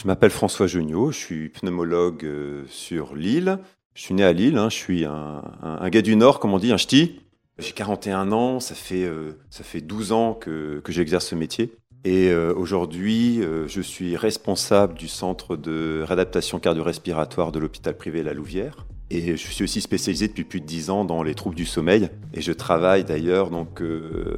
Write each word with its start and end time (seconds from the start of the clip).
Je 0.00 0.06
m'appelle 0.06 0.30
François 0.30 0.66
Geniot, 0.66 1.12
je 1.12 1.18
suis 1.18 1.48
pneumologue 1.50 2.24
euh, 2.24 2.64
sur 2.68 3.14
Lille. 3.14 3.58
Je 3.92 4.00
suis 4.00 4.14
né 4.14 4.24
à 4.24 4.32
Lille, 4.32 4.56
hein, 4.56 4.70
je 4.70 4.76
suis 4.76 5.04
un, 5.04 5.42
un, 5.62 5.90
gars 5.90 6.00
du 6.00 6.16
Nord, 6.16 6.40
comme 6.40 6.54
on 6.54 6.58
dit, 6.58 6.72
un 6.72 6.78
ch'ti. 6.78 7.20
J'ai 7.58 7.72
41 7.72 8.32
ans, 8.32 8.60
ça 8.60 8.74
fait, 8.74 9.04
euh, 9.04 9.32
ça 9.50 9.62
fait 9.62 9.82
12 9.82 10.12
ans 10.12 10.32
que, 10.32 10.80
que 10.82 10.90
j'exerce 10.90 11.26
ce 11.26 11.34
métier. 11.34 11.72
Et 12.04 12.30
euh, 12.30 12.54
aujourd'hui, 12.54 13.42
je 13.66 13.80
suis 13.82 14.16
responsable 14.16 14.94
du 14.94 15.06
centre 15.06 15.54
de 15.54 16.02
réadaptation 16.06 16.60
cardio-respiratoire 16.60 17.52
de 17.52 17.58
l'hôpital 17.58 17.94
privé 17.94 18.22
La 18.22 18.32
Louvière. 18.32 18.86
Et 19.10 19.36
je 19.36 19.52
suis 19.52 19.64
aussi 19.64 19.82
spécialisé 19.82 20.28
depuis 20.28 20.44
plus 20.44 20.62
de 20.62 20.66
10 20.66 20.88
ans 20.88 21.04
dans 21.04 21.22
les 21.22 21.34
troubles 21.34 21.56
du 21.56 21.66
sommeil. 21.66 22.08
Et 22.32 22.40
je 22.40 22.52
travaille 22.52 23.04
d'ailleurs 23.04 23.50
donc 23.50 23.82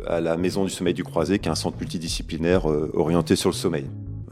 à 0.08 0.20
la 0.20 0.36
Maison 0.36 0.64
du 0.64 0.70
Sommeil 0.70 0.94
du 0.94 1.04
Croisé, 1.04 1.38
qui 1.38 1.48
est 1.48 1.52
un 1.52 1.54
centre 1.54 1.78
multidisciplinaire 1.78 2.66
orienté 2.94 3.36
sur 3.36 3.50
le 3.50 3.54
sommeil. 3.54 3.84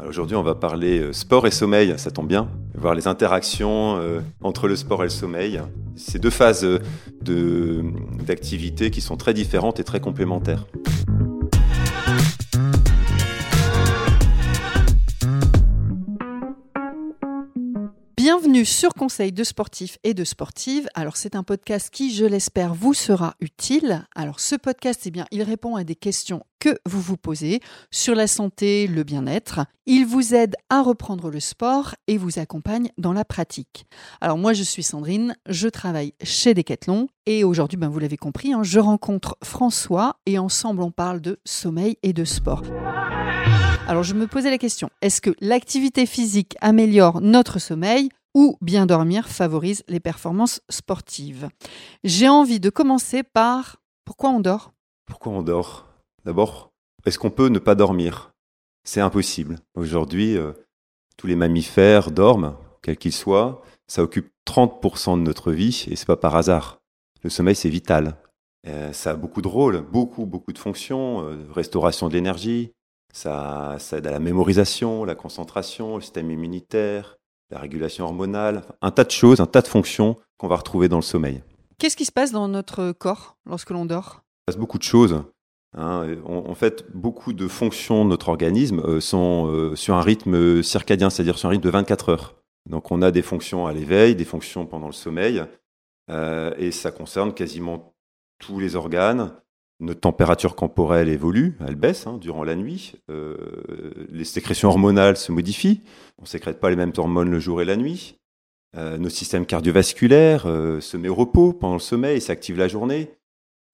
Aujourd'hui, 0.08 0.36
on 0.36 0.42
va 0.42 0.54
parler 0.54 1.00
euh, 1.00 1.12
sport 1.12 1.46
et 1.46 1.50
sommeil, 1.50 1.94
ça 1.96 2.10
tombe 2.10 2.28
bien, 2.28 2.48
voir 2.74 2.94
les 2.94 3.06
interactions 3.06 3.96
euh, 3.98 4.20
entre 4.42 4.68
le 4.68 4.76
sport 4.76 5.02
et 5.02 5.06
le 5.06 5.10
sommeil. 5.10 5.60
Ces 5.96 6.18
deux 6.18 6.30
phases 6.30 6.66
d'activité 7.22 8.90
qui 8.90 9.00
sont 9.00 9.16
très 9.16 9.34
différentes 9.34 9.80
et 9.80 9.84
très 9.84 10.00
complémentaires. 10.00 10.66
Sur 18.64 18.94
Conseil 18.94 19.32
de 19.32 19.44
sportifs 19.44 19.98
et 20.04 20.14
de 20.14 20.24
sportives. 20.24 20.88
Alors 20.94 21.16
c'est 21.16 21.34
un 21.34 21.42
podcast 21.42 21.90
qui, 21.90 22.14
je 22.14 22.24
l'espère, 22.24 22.74
vous 22.74 22.94
sera 22.94 23.34
utile. 23.40 24.06
Alors 24.14 24.40
ce 24.40 24.54
podcast, 24.54 25.02
eh 25.06 25.10
bien, 25.10 25.24
il 25.30 25.42
répond 25.42 25.76
à 25.76 25.84
des 25.84 25.94
questions 25.94 26.44
que 26.58 26.78
vous 26.86 27.00
vous 27.00 27.16
posez 27.16 27.60
sur 27.90 28.14
la 28.14 28.26
santé, 28.26 28.86
le 28.86 29.02
bien-être. 29.02 29.60
Il 29.86 30.04
vous 30.04 30.34
aide 30.34 30.54
à 30.68 30.82
reprendre 30.82 31.30
le 31.30 31.40
sport 31.40 31.94
et 32.06 32.18
vous 32.18 32.38
accompagne 32.38 32.90
dans 32.98 33.12
la 33.12 33.24
pratique. 33.24 33.86
Alors 34.20 34.38
moi, 34.38 34.52
je 34.52 34.62
suis 34.62 34.82
Sandrine, 34.82 35.36
je 35.48 35.68
travaille 35.68 36.12
chez 36.22 36.52
Decathlon 36.52 37.08
et 37.26 37.44
aujourd'hui, 37.44 37.78
ben, 37.78 37.88
vous 37.88 37.98
l'avez 37.98 38.16
compris, 38.16 38.52
hein, 38.52 38.62
je 38.62 38.78
rencontre 38.78 39.36
François 39.42 40.16
et 40.26 40.38
ensemble 40.38 40.82
on 40.82 40.90
parle 40.90 41.20
de 41.20 41.40
sommeil 41.44 41.96
et 42.02 42.12
de 42.12 42.24
sport. 42.24 42.62
Alors 43.88 44.02
je 44.04 44.14
me 44.14 44.26
posais 44.26 44.50
la 44.50 44.58
question, 44.58 44.90
est-ce 45.02 45.20
que 45.20 45.34
l'activité 45.40 46.06
physique 46.06 46.56
améliore 46.60 47.20
notre 47.20 47.58
sommeil 47.58 48.10
ou 48.34 48.56
bien 48.60 48.86
dormir 48.86 49.28
favorise 49.28 49.82
les 49.88 50.00
performances 50.00 50.60
sportives 50.68 51.48
J'ai 52.04 52.28
envie 52.28 52.60
de 52.60 52.70
commencer 52.70 53.22
par 53.22 53.76
pourquoi 54.04 54.30
on 54.30 54.40
dort? 54.40 54.72
Pourquoi 55.06 55.32
on 55.32 55.42
dort? 55.42 55.86
D'abord, 56.24 56.72
est-ce 57.06 57.18
qu'on 57.18 57.30
peut 57.30 57.48
ne 57.48 57.58
pas 57.58 57.74
dormir? 57.74 58.32
C'est 58.84 59.00
impossible. 59.00 59.58
Aujourd'hui, 59.74 60.36
euh, 60.36 60.52
tous 61.16 61.26
les 61.26 61.36
mammifères 61.36 62.10
dorment, 62.10 62.56
quels 62.82 62.96
qu'ils 62.96 63.12
soient. 63.12 63.62
Ça 63.86 64.02
occupe 64.02 64.30
30% 64.46 65.16
de 65.16 65.22
notre 65.22 65.52
vie 65.52 65.86
et 65.90 65.96
c'est 65.96 66.06
pas 66.06 66.16
par 66.16 66.36
hasard. 66.36 66.78
Le 67.22 67.30
sommeil, 67.30 67.54
c'est 67.54 67.68
vital. 67.68 68.16
Euh, 68.66 68.92
ça 68.92 69.12
a 69.12 69.16
beaucoup 69.16 69.42
de 69.42 69.48
rôles, 69.48 69.80
beaucoup, 69.80 70.26
beaucoup 70.26 70.52
de 70.52 70.58
fonctions. 70.58 71.24
euh, 71.24 71.46
restauration 71.52 72.08
de 72.08 72.14
l'énergie, 72.14 72.72
ça 73.12 73.76
aide 73.92 74.06
à 74.06 74.10
la 74.10 74.18
mémorisation, 74.20 75.04
la 75.04 75.14
concentration, 75.14 75.96
le 75.96 76.02
système 76.02 76.30
immunitaire, 76.30 77.16
la 77.50 77.58
régulation 77.58 78.04
hormonale, 78.04 78.62
un 78.80 78.90
tas 78.90 79.04
de 79.04 79.10
choses, 79.10 79.40
un 79.40 79.46
tas 79.46 79.62
de 79.62 79.68
fonctions 79.68 80.16
qu'on 80.38 80.48
va 80.48 80.56
retrouver 80.56 80.88
dans 80.88 80.96
le 80.96 81.02
sommeil. 81.02 81.42
Qu'est-ce 81.78 81.96
qui 81.96 82.04
se 82.04 82.12
passe 82.12 82.32
dans 82.32 82.48
notre 82.48 82.92
corps 82.92 83.36
lorsque 83.46 83.70
l'on 83.70 83.86
dort? 83.86 84.22
Il 84.22 84.52
se 84.52 84.56
passe 84.56 84.60
beaucoup 84.60 84.78
de 84.78 84.82
choses. 84.84 85.12
hein. 85.14 85.26
En, 85.76 86.50
en 86.50 86.54
fait, 86.54 86.84
beaucoup 86.94 87.32
de 87.32 87.46
fonctions 87.46 88.04
de 88.04 88.10
notre 88.10 88.28
organisme 88.28 88.80
euh, 88.80 89.00
sont 89.00 89.46
euh, 89.48 89.76
sur 89.76 89.94
un 89.94 90.02
rythme 90.02 90.62
circadien, 90.62 91.10
c'est-à-dire 91.10 91.38
sur 91.38 91.48
un 91.48 91.52
rythme 91.52 91.64
de 91.64 91.70
24 91.70 92.08
heures. 92.08 92.34
Donc 92.68 92.90
on 92.90 93.02
a 93.02 93.10
des 93.10 93.22
fonctions 93.22 93.66
à 93.66 93.72
l'éveil, 93.72 94.14
des 94.16 94.24
fonctions 94.24 94.66
pendant 94.66 94.88
le 94.88 94.92
sommeil, 94.92 95.44
euh, 96.10 96.52
et 96.58 96.72
ça 96.72 96.90
concerne 96.90 97.32
quasiment 97.32 97.94
tous 98.38 98.58
les 98.58 98.74
organes. 98.76 99.32
Notre 99.80 100.00
température 100.00 100.56
corporelle 100.56 101.08
évolue, 101.08 101.56
elle 101.66 101.74
baisse 101.74 102.06
hein, 102.06 102.18
durant 102.18 102.44
la 102.44 102.54
nuit. 102.54 102.92
Euh, 103.10 103.36
les 104.10 104.24
sécrétions 104.24 104.68
hormonales 104.68 105.16
se 105.16 105.32
modifient. 105.32 105.80
On 106.18 106.22
ne 106.22 106.28
sécrète 106.28 106.60
pas 106.60 106.68
les 106.68 106.76
mêmes 106.76 106.92
hormones 106.98 107.30
le 107.30 107.40
jour 107.40 107.62
et 107.62 107.64
la 107.64 107.76
nuit. 107.76 108.20
Euh, 108.76 108.98
notre 108.98 109.16
système 109.16 109.46
cardiovasculaire 109.46 110.44
euh, 110.46 110.80
se 110.80 110.96
met 110.96 111.08
au 111.08 111.14
repos 111.14 111.52
pendant 111.52 111.74
le 111.74 111.80
sommeil 111.80 112.18
et 112.18 112.20
s'active 112.20 112.56
la 112.56 112.68
journée. 112.68 113.10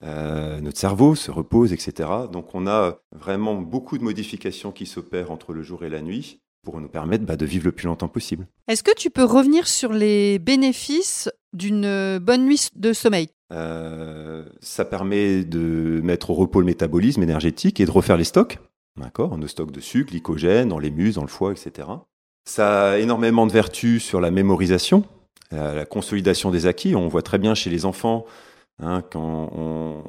Euh, 0.05 0.61
notre 0.61 0.79
cerveau 0.79 1.15
se 1.15 1.31
repose, 1.31 1.73
etc. 1.73 2.09
Donc 2.33 2.55
on 2.55 2.67
a 2.67 2.99
vraiment 3.13 3.57
beaucoup 3.57 3.99
de 3.99 4.05
modifications 4.05 4.73
qui 4.73 4.87
s'opèrent 4.87 5.31
entre 5.31 5.53
le 5.53 5.63
jour 5.63 5.85
et 5.85 5.91
la 5.91 6.03
nuit 6.03 6.41
pour 6.63 6.81
nous 6.81 6.89
permettre 6.89 7.25
bah, 7.25 7.37
de 7.37 7.47
vivre 7.47 7.65
le 7.65 7.73
plus 7.73 7.87
longtemps 7.87 8.09
possible. 8.09 8.47
Est-ce 8.69 8.83
que 8.83 8.95
tu 8.95 9.11
peux 9.11 9.25
revenir 9.25 9.69
sur 9.69 9.93
les 9.93 10.39
bénéfices 10.39 11.31
d'une 11.53 12.19
bonne 12.19 12.45
nuit 12.45 12.69
de 12.75 12.93
sommeil? 12.93 13.29
Euh, 13.29 13.36
ça 13.51 14.85
permet 14.85 15.45
de 15.45 16.01
mettre 16.03 16.31
au 16.31 16.35
repos 16.35 16.61
le 16.61 16.67
métabolisme 16.67 17.23
énergétique 17.23 17.81
et 17.81 17.87
de 17.87 17.91
refaire 17.91 18.17
les 18.17 18.25
stocks, 18.25 18.59
d'accord, 18.97 19.39
nos 19.39 19.47
stocks 19.47 19.71
de 19.71 19.81
sucre, 19.81 20.11
glycogène, 20.11 20.69
dans 20.69 20.79
les 20.79 20.91
muscles, 20.91 21.17
dans 21.17 21.23
le 21.23 21.29
foie, 21.29 21.53
etc. 21.53 21.89
Ça 22.45 22.93
a 22.93 22.99
énormément 22.99 23.47
de 23.47 23.53
vertus 23.53 24.03
sur 24.03 24.21
la 24.21 24.31
mémorisation, 24.31 25.05
euh, 25.53 25.75
la 25.75 25.85
consolidation 25.85 26.51
des 26.51 26.67
acquis. 26.67 26.95
On 26.95 27.09
voit 27.09 27.23
très 27.23 27.39
bien 27.39 27.55
chez 27.55 27.71
les 27.71 27.85
enfants, 27.85 28.25
hein, 28.81 29.03
quand 29.11 30.03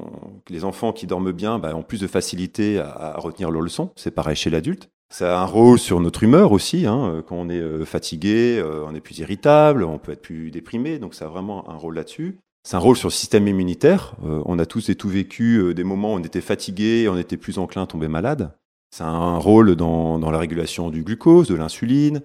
les 0.48 0.64
enfants 0.64 0.92
qui 0.92 1.06
dorment 1.06 1.32
bien 1.32 1.58
bah, 1.58 1.74
ont 1.74 1.82
plus 1.82 2.00
de 2.00 2.06
facilité 2.06 2.78
à, 2.78 2.90
à 2.90 3.18
retenir 3.18 3.50
leurs 3.50 3.62
leçons. 3.62 3.90
C'est 3.96 4.12
pareil 4.12 4.36
chez 4.36 4.50
l'adulte. 4.50 4.88
Ça 5.10 5.38
a 5.38 5.42
un 5.42 5.46
rôle 5.46 5.78
sur 5.78 6.00
notre 6.00 6.22
humeur 6.22 6.52
aussi. 6.52 6.86
Hein. 6.86 7.24
Quand 7.26 7.36
on 7.36 7.48
est 7.48 7.58
euh, 7.58 7.84
fatigué, 7.84 8.58
euh, 8.58 8.84
on 8.86 8.94
est 8.94 9.00
plus 9.00 9.18
irritable, 9.18 9.82
on 9.82 9.98
peut 9.98 10.12
être 10.12 10.22
plus 10.22 10.50
déprimé. 10.50 10.98
Donc 10.98 11.14
ça 11.14 11.24
a 11.24 11.28
vraiment 11.28 11.68
un 11.70 11.76
rôle 11.76 11.94
là-dessus. 11.94 12.38
C'est 12.62 12.76
un 12.76 12.80
rôle 12.80 12.96
sur 12.96 13.08
le 13.08 13.12
système 13.12 13.48
immunitaire. 13.48 14.14
Euh, 14.24 14.42
on 14.44 14.58
a 14.58 14.66
tous 14.66 14.90
et 14.90 14.94
tout 14.94 15.08
vécu 15.08 15.58
euh, 15.58 15.74
des 15.74 15.84
moments 15.84 16.14
où 16.14 16.16
on 16.16 16.22
était 16.22 16.40
fatigué, 16.40 17.08
on 17.08 17.16
était 17.16 17.36
plus 17.36 17.58
enclin 17.58 17.82
à 17.84 17.86
tomber 17.86 18.08
malade. 18.08 18.54
A 19.00 19.06
un 19.06 19.38
rôle 19.38 19.76
dans, 19.76 20.18
dans 20.18 20.30
la 20.30 20.38
régulation 20.38 20.90
du 20.90 21.02
glucose, 21.02 21.48
de 21.48 21.54
l'insuline, 21.54 22.22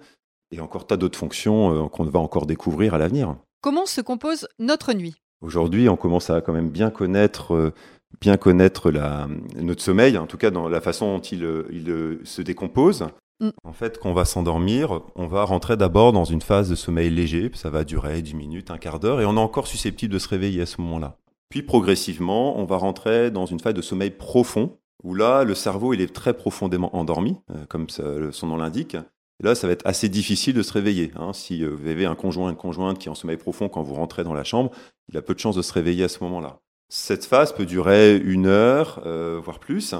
et 0.50 0.60
encore 0.60 0.86
tas 0.86 0.96
d'autres 0.96 1.18
fonctions 1.18 1.84
euh, 1.84 1.88
qu'on 1.88 2.04
va 2.04 2.18
encore 2.18 2.46
découvrir 2.46 2.94
à 2.94 2.98
l'avenir. 2.98 3.36
Comment 3.60 3.86
se 3.86 4.00
compose 4.00 4.48
notre 4.58 4.92
nuit? 4.92 5.14
Aujourd'hui, 5.40 5.88
on 5.88 5.96
commence 5.96 6.30
à 6.30 6.40
quand 6.40 6.52
même 6.52 6.70
bien 6.70 6.90
connaître, 6.90 7.72
bien 8.20 8.36
connaître 8.36 8.90
la, 8.90 9.28
notre 9.56 9.82
sommeil, 9.82 10.16
en 10.16 10.26
tout 10.26 10.38
cas 10.38 10.50
dans 10.50 10.68
la 10.68 10.80
façon 10.80 11.16
dont 11.16 11.20
il, 11.20 11.46
il 11.70 12.18
se 12.24 12.40
décompose. 12.40 13.06
Mm. 13.40 13.50
En 13.64 13.72
fait, 13.72 13.98
quand 13.98 14.10
on 14.10 14.14
va 14.14 14.24
s'endormir, 14.24 15.00
on 15.16 15.26
va 15.26 15.44
rentrer 15.44 15.76
d'abord 15.76 16.12
dans 16.12 16.24
une 16.24 16.42
phase 16.42 16.68
de 16.70 16.74
sommeil 16.74 17.10
léger, 17.10 17.50
ça 17.54 17.70
va 17.70 17.84
durer 17.84 18.22
10 18.22 18.34
minutes, 18.34 18.70
un 18.70 18.78
quart 18.78 19.00
d'heure, 19.00 19.20
et 19.20 19.26
on 19.26 19.36
est 19.36 19.40
encore 19.40 19.66
susceptible 19.66 20.12
de 20.12 20.18
se 20.18 20.28
réveiller 20.28 20.62
à 20.62 20.66
ce 20.66 20.80
moment-là. 20.80 21.18
Puis 21.48 21.62
progressivement, 21.62 22.58
on 22.58 22.64
va 22.64 22.76
rentrer 22.76 23.30
dans 23.30 23.46
une 23.46 23.60
phase 23.60 23.74
de 23.74 23.82
sommeil 23.82 24.10
profond, 24.10 24.78
où 25.02 25.14
là, 25.14 25.44
le 25.44 25.54
cerveau, 25.54 25.92
il 25.92 26.00
est 26.00 26.12
très 26.12 26.34
profondément 26.34 26.96
endormi, 26.96 27.36
euh, 27.50 27.66
comme 27.68 27.88
son 27.90 28.46
nom 28.46 28.56
l'indique. 28.56 28.96
Là, 29.42 29.54
ça 29.54 29.66
va 29.66 29.72
être 29.72 29.86
assez 29.86 30.08
difficile 30.08 30.54
de 30.54 30.62
se 30.62 30.72
réveiller. 30.72 31.12
hein. 31.16 31.32
Si 31.32 31.62
euh, 31.62 31.70
vous 31.70 31.88
avez 31.88 32.06
un 32.06 32.14
conjoint, 32.14 32.50
une 32.50 32.56
conjointe 32.56 32.98
qui 32.98 33.08
est 33.08 33.10
en 33.10 33.16
sommeil 33.16 33.36
profond 33.36 33.68
quand 33.68 33.82
vous 33.82 33.94
rentrez 33.94 34.24
dans 34.24 34.32
la 34.32 34.44
chambre, 34.44 34.70
il 35.08 35.16
a 35.16 35.22
peu 35.22 35.34
de 35.34 35.40
chances 35.40 35.56
de 35.56 35.62
se 35.62 35.72
réveiller 35.72 36.04
à 36.04 36.08
ce 36.08 36.22
moment-là. 36.24 36.60
Cette 36.88 37.24
phase 37.24 37.52
peut 37.52 37.66
durer 37.66 38.16
une 38.16 38.46
heure, 38.46 39.02
euh, 39.04 39.40
voire 39.42 39.58
plus. 39.58 39.94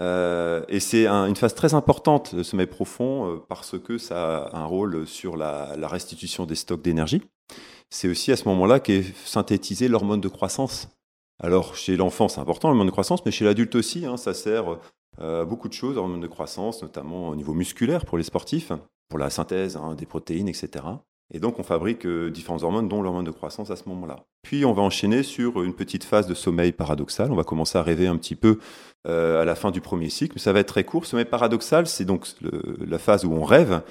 Euh, 0.00 0.62
et 0.68 0.80
c'est 0.80 1.06
un- 1.06 1.26
une 1.26 1.36
phase 1.36 1.54
très 1.54 1.74
importante, 1.74 2.32
le 2.32 2.42
sommeil 2.42 2.66
profond, 2.66 3.26
euh, 3.32 3.36
parce 3.48 3.78
que 3.78 3.98
ça 3.98 4.44
a 4.44 4.58
un 4.58 4.64
rôle 4.64 5.06
sur 5.06 5.36
la, 5.36 5.74
restitution 5.88 6.46
des 6.46 6.54
stocks 6.54 6.82
d'énergie. 6.82 7.22
C'est 7.90 8.08
aussi 8.08 8.30
à 8.30 8.36
ce 8.36 8.46
moment-là 8.48 8.80
qu'est 8.80 9.04
synthétisée 9.24 9.88
l'hormone 9.88 10.20
de 10.20 10.28
croissance. 10.28 10.88
Alors, 11.40 11.74
chez 11.76 11.96
l'enfant, 11.96 12.28
c'est 12.28 12.40
important, 12.40 12.68
l'hormone 12.68 12.86
de 12.86 12.92
croissance, 12.92 13.24
mais 13.24 13.30
chez 13.32 13.44
l'adulte 13.44 13.74
aussi, 13.74 14.04
hein, 14.06 14.16
ça 14.16 14.34
sert 14.34 14.78
euh, 15.20 15.42
à 15.42 15.44
beaucoup 15.44 15.68
de 15.68 15.72
choses, 15.72 15.96
l'hormone 15.96 16.20
de 16.20 16.26
croissance, 16.26 16.82
notamment 16.82 17.28
au 17.30 17.36
niveau 17.36 17.54
musculaire 17.54 18.04
pour 18.04 18.18
les 18.18 18.24
sportifs, 18.24 18.72
pour 19.08 19.18
la 19.18 19.30
synthèse 19.30 19.76
hein, 19.76 19.94
des 19.94 20.06
protéines, 20.06 20.48
etc. 20.48 20.84
Et 21.32 21.40
donc, 21.40 21.58
on 21.58 21.62
fabrique 21.62 22.06
euh, 22.06 22.30
différentes 22.30 22.62
hormones, 22.62 22.88
dont 22.88 23.02
l'hormone 23.02 23.24
de 23.24 23.30
croissance 23.30 23.70
à 23.70 23.76
ce 23.76 23.88
moment-là. 23.90 24.24
Puis, 24.42 24.64
on 24.64 24.72
va 24.72 24.80
enchaîner 24.82 25.22
sur 25.22 25.62
une 25.62 25.74
petite 25.74 26.04
phase 26.04 26.26
de 26.26 26.34
sommeil 26.34 26.72
paradoxal. 26.72 27.30
On 27.30 27.36
va 27.36 27.44
commencer 27.44 27.76
à 27.76 27.82
rêver 27.82 28.06
un 28.06 28.16
petit 28.16 28.34
peu 28.36 28.58
euh, 29.06 29.42
à 29.42 29.44
la 29.44 29.54
fin 29.54 29.70
du 29.70 29.80
premier 29.82 30.08
cycle, 30.08 30.32
mais 30.36 30.40
ça 30.40 30.52
va 30.54 30.60
être 30.60 30.68
très 30.68 30.84
court. 30.84 31.04
Sommeil 31.06 31.26
paradoxal, 31.26 31.86
c'est 31.86 32.04
donc 32.06 32.26
le- 32.40 32.78
la 32.86 32.98
phase 32.98 33.24
où 33.26 33.32
on 33.32 33.44
rêve. 33.44 33.82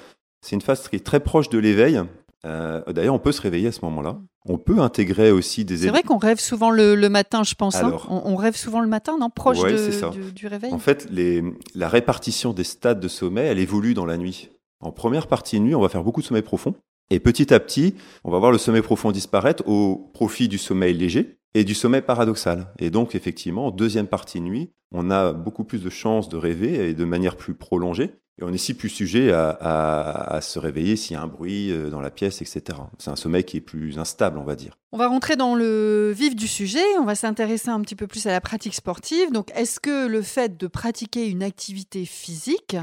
C'est 0.44 0.56
une 0.56 0.62
phase 0.62 0.88
qui 0.88 0.96
est 0.96 1.04
très 1.06 1.20
proche 1.20 1.48
de 1.48 1.58
l'éveil. 1.58 2.00
Euh, 2.44 2.82
D'ailleurs, 2.92 3.14
on 3.14 3.18
peut 3.20 3.32
se 3.32 3.40
réveiller 3.40 3.68
à 3.68 3.72
ce 3.72 3.84
moment-là. 3.84 4.16
On 4.44 4.58
peut 4.58 4.78
intégrer 4.80 5.30
aussi 5.32 5.64
des 5.64 5.76
C'est 5.78 5.88
vrai 5.88 6.02
qu'on 6.02 6.18
rêve 6.18 6.38
souvent 6.40 6.70
le, 6.70 6.94
le 6.94 7.08
matin, 7.08 7.42
je 7.44 7.54
pense. 7.54 7.76
hein. 7.76 7.86
Alors. 7.86 8.06
on, 8.10 8.32
on 8.32 8.36
rêve 8.36 8.56
souvent 8.56 8.80
le 8.80 8.86
matin, 8.88 9.16
non? 9.18 9.28
Proche 9.30 9.58
Ouais, 9.60 9.72
de- 9.72 9.76
c'est 9.76 9.92
ça. 9.92 10.10
du, 10.10 10.32
du 10.32 10.46
réveil? 10.46 10.72
En 10.72 10.78
fait, 10.78 11.06
les- 11.10 11.42
la 11.74 11.88
répartition 11.88 12.52
des 12.52 12.64
stades 12.64 13.00
de 13.00 13.08
sommeil, 13.08 13.46
elle 13.48 13.58
évolue 13.58 13.94
dans 13.94 14.06
la 14.06 14.16
nuit. 14.16 14.50
En 14.80 14.92
première 14.92 15.26
partie 15.26 15.58
de 15.58 15.64
nuit, 15.64 15.74
on 15.74 15.80
va 15.80 15.88
faire 15.88 16.04
beaucoup 16.04 16.20
de 16.20 16.26
sommeil 16.26 16.42
profond. 16.42 16.74
Et 17.10 17.20
petit 17.20 17.54
à 17.54 17.60
petit, 17.60 17.94
on 18.24 18.30
va 18.30 18.38
voir 18.38 18.52
le 18.52 18.58
sommeil 18.58 18.82
profond 18.82 19.12
disparaître 19.12 19.66
au 19.66 20.10
profit 20.12 20.48
du 20.48 20.58
sommeil 20.58 20.94
léger 20.94 21.38
et 21.54 21.64
du 21.64 21.74
sommeil 21.74 22.02
paradoxal. 22.02 22.72
Et 22.78 22.90
donc, 22.90 23.14
effectivement, 23.14 23.66
en 23.66 23.70
deuxième 23.70 24.06
partie 24.06 24.40
nuit, 24.40 24.70
on 24.92 25.10
a 25.10 25.32
beaucoup 25.32 25.64
plus 25.64 25.82
de 25.82 25.90
chances 25.90 26.28
de 26.28 26.36
rêver 26.36 26.90
et 26.90 26.94
de 26.94 27.04
manière 27.04 27.36
plus 27.36 27.54
prolongée. 27.54 28.14
Et 28.40 28.44
on 28.44 28.52
est 28.52 28.58
si 28.58 28.74
plus 28.74 28.88
sujet 28.88 29.32
à, 29.32 30.38
se 30.40 30.58
réveiller 30.60 30.94
s'il 30.94 31.14
y 31.14 31.16
a 31.16 31.22
un 31.22 31.26
bruit 31.26 31.72
euh, 31.72 31.90
dans 31.90 32.00
la 32.00 32.10
pièce, 32.10 32.40
etc. 32.40 32.78
C'est 32.98 33.10
un 33.10 33.16
sommeil 33.16 33.42
qui 33.42 33.56
est 33.56 33.60
plus 33.60 33.98
instable, 33.98 34.38
on 34.38 34.44
va 34.44 34.54
dire. 34.54 34.78
On 34.92 34.98
va 34.98 35.08
rentrer 35.08 35.34
dans 35.34 35.56
le 35.56 36.12
vif 36.14 36.36
du 36.36 36.46
sujet. 36.46 36.84
On 37.00 37.04
va 37.04 37.16
s'intéresser 37.16 37.70
un 37.70 37.80
petit 37.80 37.96
peu 37.96 38.06
plus 38.06 38.26
à 38.26 38.30
la 38.30 38.40
pratique 38.40 38.74
sportive. 38.74 39.32
Donc, 39.32 39.50
est-ce 39.56 39.80
que 39.80 40.06
le 40.06 40.22
fait 40.22 40.56
de 40.56 40.68
pratiquer 40.68 41.26
une 41.26 41.42
activité 41.42 42.04
physique 42.04 42.76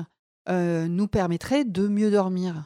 euh, 0.50 0.90
nous 0.90 1.08
permettrait 1.08 1.64
de 1.64 1.88
mieux 1.88 2.12
dormir? 2.12 2.66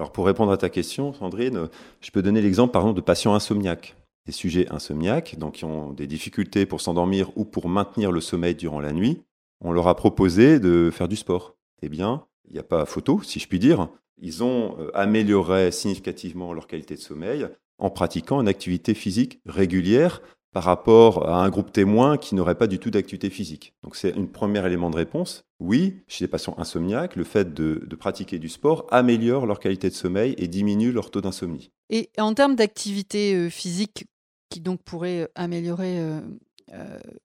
Alors, 0.00 0.12
pour 0.12 0.24
répondre 0.24 0.50
à 0.50 0.56
ta 0.56 0.70
question, 0.70 1.12
Sandrine, 1.12 1.68
je 2.00 2.10
peux 2.10 2.22
donner 2.22 2.40
l'exemple, 2.40 2.72
par 2.72 2.80
exemple, 2.80 2.96
de 2.96 3.04
patients 3.04 3.34
insomniaques. 3.34 3.96
Des 4.24 4.32
sujets 4.32 4.66
insomniaques, 4.70 5.36
donc 5.38 5.56
qui 5.56 5.66
ont 5.66 5.92
des 5.92 6.06
difficultés 6.06 6.64
pour 6.64 6.80
s'endormir 6.80 7.30
ou 7.36 7.44
pour 7.44 7.68
maintenir 7.68 8.10
le 8.10 8.22
sommeil 8.22 8.54
durant 8.54 8.80
la 8.80 8.94
nuit. 8.94 9.20
On 9.60 9.72
leur 9.72 9.88
a 9.88 9.96
proposé 9.96 10.58
de 10.58 10.90
faire 10.90 11.06
du 11.06 11.16
sport. 11.16 11.54
Eh 11.82 11.90
bien, 11.90 12.24
il 12.48 12.54
n'y 12.54 12.58
a 12.58 12.62
pas 12.62 12.86
photo, 12.86 13.20
si 13.22 13.40
je 13.40 13.46
puis 13.46 13.58
dire. 13.58 13.90
Ils 14.22 14.42
ont 14.42 14.74
euh, 14.80 14.90
amélioré 14.94 15.70
significativement 15.70 16.54
leur 16.54 16.66
qualité 16.66 16.94
de 16.94 17.00
sommeil 17.00 17.46
en 17.76 17.90
pratiquant 17.90 18.40
une 18.40 18.48
activité 18.48 18.94
physique 18.94 19.40
régulière 19.44 20.22
par 20.52 20.64
rapport 20.64 21.28
à 21.28 21.44
un 21.44 21.48
groupe 21.48 21.72
témoin 21.72 22.16
qui 22.16 22.34
n'aurait 22.34 22.56
pas 22.56 22.66
du 22.66 22.78
tout 22.78 22.90
d'activité 22.90 23.30
physique. 23.30 23.74
Donc 23.82 23.96
c'est 23.96 24.16
un 24.16 24.24
premier 24.26 24.64
élément 24.66 24.90
de 24.90 24.96
réponse. 24.96 25.44
Oui, 25.60 26.02
chez 26.08 26.24
les 26.24 26.28
patients 26.28 26.54
insomniaques, 26.58 27.16
le 27.16 27.24
fait 27.24 27.54
de, 27.54 27.86
pratiquer 27.98 28.38
du 28.38 28.48
sport 28.48 28.86
améliore 28.90 29.46
leur 29.46 29.60
qualité 29.60 29.88
de 29.88 29.94
sommeil 29.94 30.34
et 30.38 30.48
diminue 30.48 30.92
leur 30.92 31.10
taux 31.10 31.20
d'insomnie. 31.20 31.70
Et 31.90 32.10
en 32.18 32.34
termes 32.34 32.56
d'activité 32.56 33.34
euh, 33.34 33.50
physique 33.50 34.06
qui 34.48 34.60
donc 34.60 34.82
pourrait 34.82 35.22
euh, 35.22 35.28
améliorer 35.34 35.98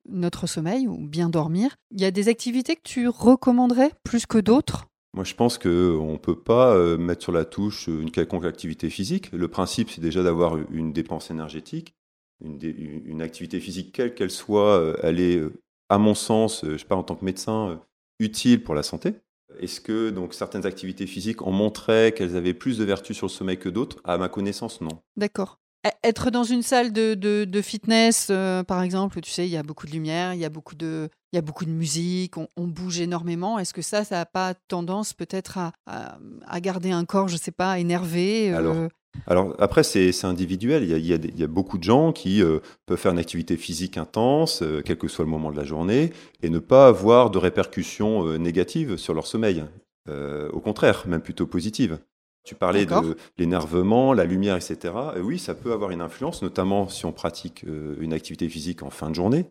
notre 0.09 0.47
sommeil 0.47 0.87
ou 0.87 0.97
bien 1.07 1.29
dormir, 1.29 1.75
il 1.91 2.01
y 2.01 2.05
a 2.05 2.09
des 2.09 2.29
activités 2.29 2.75
que 2.75 2.81
tu 2.83 3.07
recommanderais 3.07 3.91
plus 4.03 4.25
que 4.25 4.39
d'autres? 4.39 4.87
Moi, 5.15 5.23
je 5.23 5.33
pense 5.33 5.57
qu'on 5.57 6.11
ne 6.11 6.17
peut 6.17 6.37
pas 6.37 6.75
euh, 6.75 6.97
mettre 6.97 7.23
sur 7.23 7.31
la 7.31 7.45
touche 7.45 7.87
une 7.87 8.11
quelconque 8.11 8.43
activité 8.43 8.89
physique. 8.89 9.31
Le 9.31 9.47
principe, 9.47 9.89
c'est 9.89 10.01
déjà 10.01 10.23
d'avoir 10.23 10.57
une 10.71 10.91
dépense 10.91 11.31
énergétique. 11.31 11.95
Une, 12.41 13.21
activité 13.21 13.59
physique, 13.59 13.93
quelle 13.93 14.13
qu'elle 14.13 14.31
soit, 14.31 14.77
euh, 14.77 14.97
elle 15.01 15.19
est, 15.19 15.37
euh, 15.37 15.53
à 15.89 15.97
mon 15.97 16.13
sens, 16.13 16.65
je 16.65 16.77
sais 16.77 16.85
pas, 16.85 16.95
en 16.95 17.03
tant 17.03 17.15
que 17.15 17.25
médecin, 17.25 17.81
utile 18.19 18.63
pour 18.63 18.75
la 18.75 18.83
santé. 18.83 19.13
Est-ce 19.59 19.79
que 19.79 20.09
donc 20.09 20.33
certaines 20.33 20.65
activités 20.65 21.07
physiques 21.07 21.41
ont 21.45 21.51
montré 21.51 22.13
qu'elles 22.15 22.35
avaient 22.35 22.53
plus 22.53 22.77
de 22.77 22.83
vertus 22.83 23.15
sur 23.15 23.27
le 23.27 23.31
sommeil 23.31 23.57
que 23.57 23.69
d'autres? 23.69 24.01
À 24.03 24.17
ma 24.17 24.27
connaissance, 24.27 24.81
non. 24.81 24.99
D'accord. 25.15 25.59
Être 26.03 26.31
dans 26.31 26.43
une 26.43 26.63
salle 26.63 26.91
de, 26.91 27.61
fitness, 27.61 28.31
par 28.67 28.81
exemple, 28.81 29.21
tu 29.21 29.31
sais, 29.31 29.47
il 29.47 29.51
y 29.51 29.57
a 29.57 29.63
beaucoup 29.63 29.85
de 29.85 29.91
lumière, 29.91 30.33
il 30.33 30.39
y 30.39 30.45
a 30.45 30.49
beaucoup 30.49 30.75
de, 30.75 31.09
il 31.35 31.35
y 31.35 31.39
a 31.39 31.41
beaucoup 31.41 31.65
de 31.65 31.71
musique, 31.71 32.37
on, 32.37 32.47
bouge 32.67 33.01
énormément. 33.01 33.59
Est-ce 33.59 33.73
que 33.73 33.81
ça, 33.81 34.05
ça 34.05 34.15
n'a 34.15 34.25
pas 34.25 34.53
tendance 34.53 35.13
peut-être 35.13 35.57
à, 35.57 36.61
garder 36.61 36.91
un 36.91 37.03
corps, 37.03 37.27
je 37.27 37.33
ne 37.33 37.39
sais 37.39 37.51
pas, 37.51 37.77
énervé 37.77 38.53
euh? 38.53 38.57
alors, 38.57 38.75
après, 39.27 39.83
c'est 39.83 40.25
individuel. 40.25 40.83
Il 40.83 41.05
y, 41.05 41.43
a, 41.43 41.47
beaucoup 41.47 41.77
de 41.77 41.83
gens 41.83 42.11
qui 42.11 42.41
euh, 42.41 42.59
peuvent 42.85 42.97
faire 42.97 43.11
une 43.11 43.19
activité 43.19 43.57
physique 43.57 43.97
intense, 43.97 44.61
euh, 44.61 44.81
quel 44.83 44.97
que 44.97 45.07
soit 45.07 45.25
le 45.25 45.31
moment 45.31 45.51
de 45.51 45.57
la 45.57 45.63
journée, 45.63 46.11
et 46.43 46.49
ne 46.49 46.59
pas 46.59 46.87
avoir 46.87 47.29
de 47.29 47.37
répercussions 47.37 48.37
négatives 48.37 48.97
sur 48.97 49.13
leur 49.13 49.27
sommeil. 49.27 49.63
au 50.07 50.59
contraire, 50.59 51.05
même 51.07 51.21
plutôt 51.21 51.47
positives. 51.47 51.99
Tu 52.43 52.53
parlais 52.53 52.85
de 52.85 53.17
l'énervement, 53.39 54.13
la 54.13 54.25
lumière, 54.25 54.55
etc. 54.55 54.93
Et 55.17 55.19
oui, 55.19 55.39
ça 55.39 55.55
peut 55.55 55.71
avoir 55.71 55.89
une 55.89 56.01
influence, 56.01 56.43
notamment 56.43 56.87
si 56.89 57.05
on 57.05 57.11
pratique 57.11 57.65
une 57.99 58.13
activité 58.13 58.47
physique 58.47 58.83
en 58.83 58.91
fin 58.91 59.09
de 59.09 59.15
journée 59.15 59.47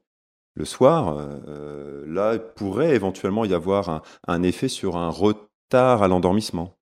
le 0.55 0.65
soir, 0.65 1.17
euh, 1.19 2.05
là, 2.07 2.39
pourrait 2.39 2.95
éventuellement 2.95 3.45
y 3.45 3.55
avoir 3.55 4.03
un, 4.27 4.43
effet 4.43 4.69
sur 4.69 4.97
un 4.97 5.09
retard 5.09 6.03
à 6.03 6.09
l'endormissement. 6.09 6.77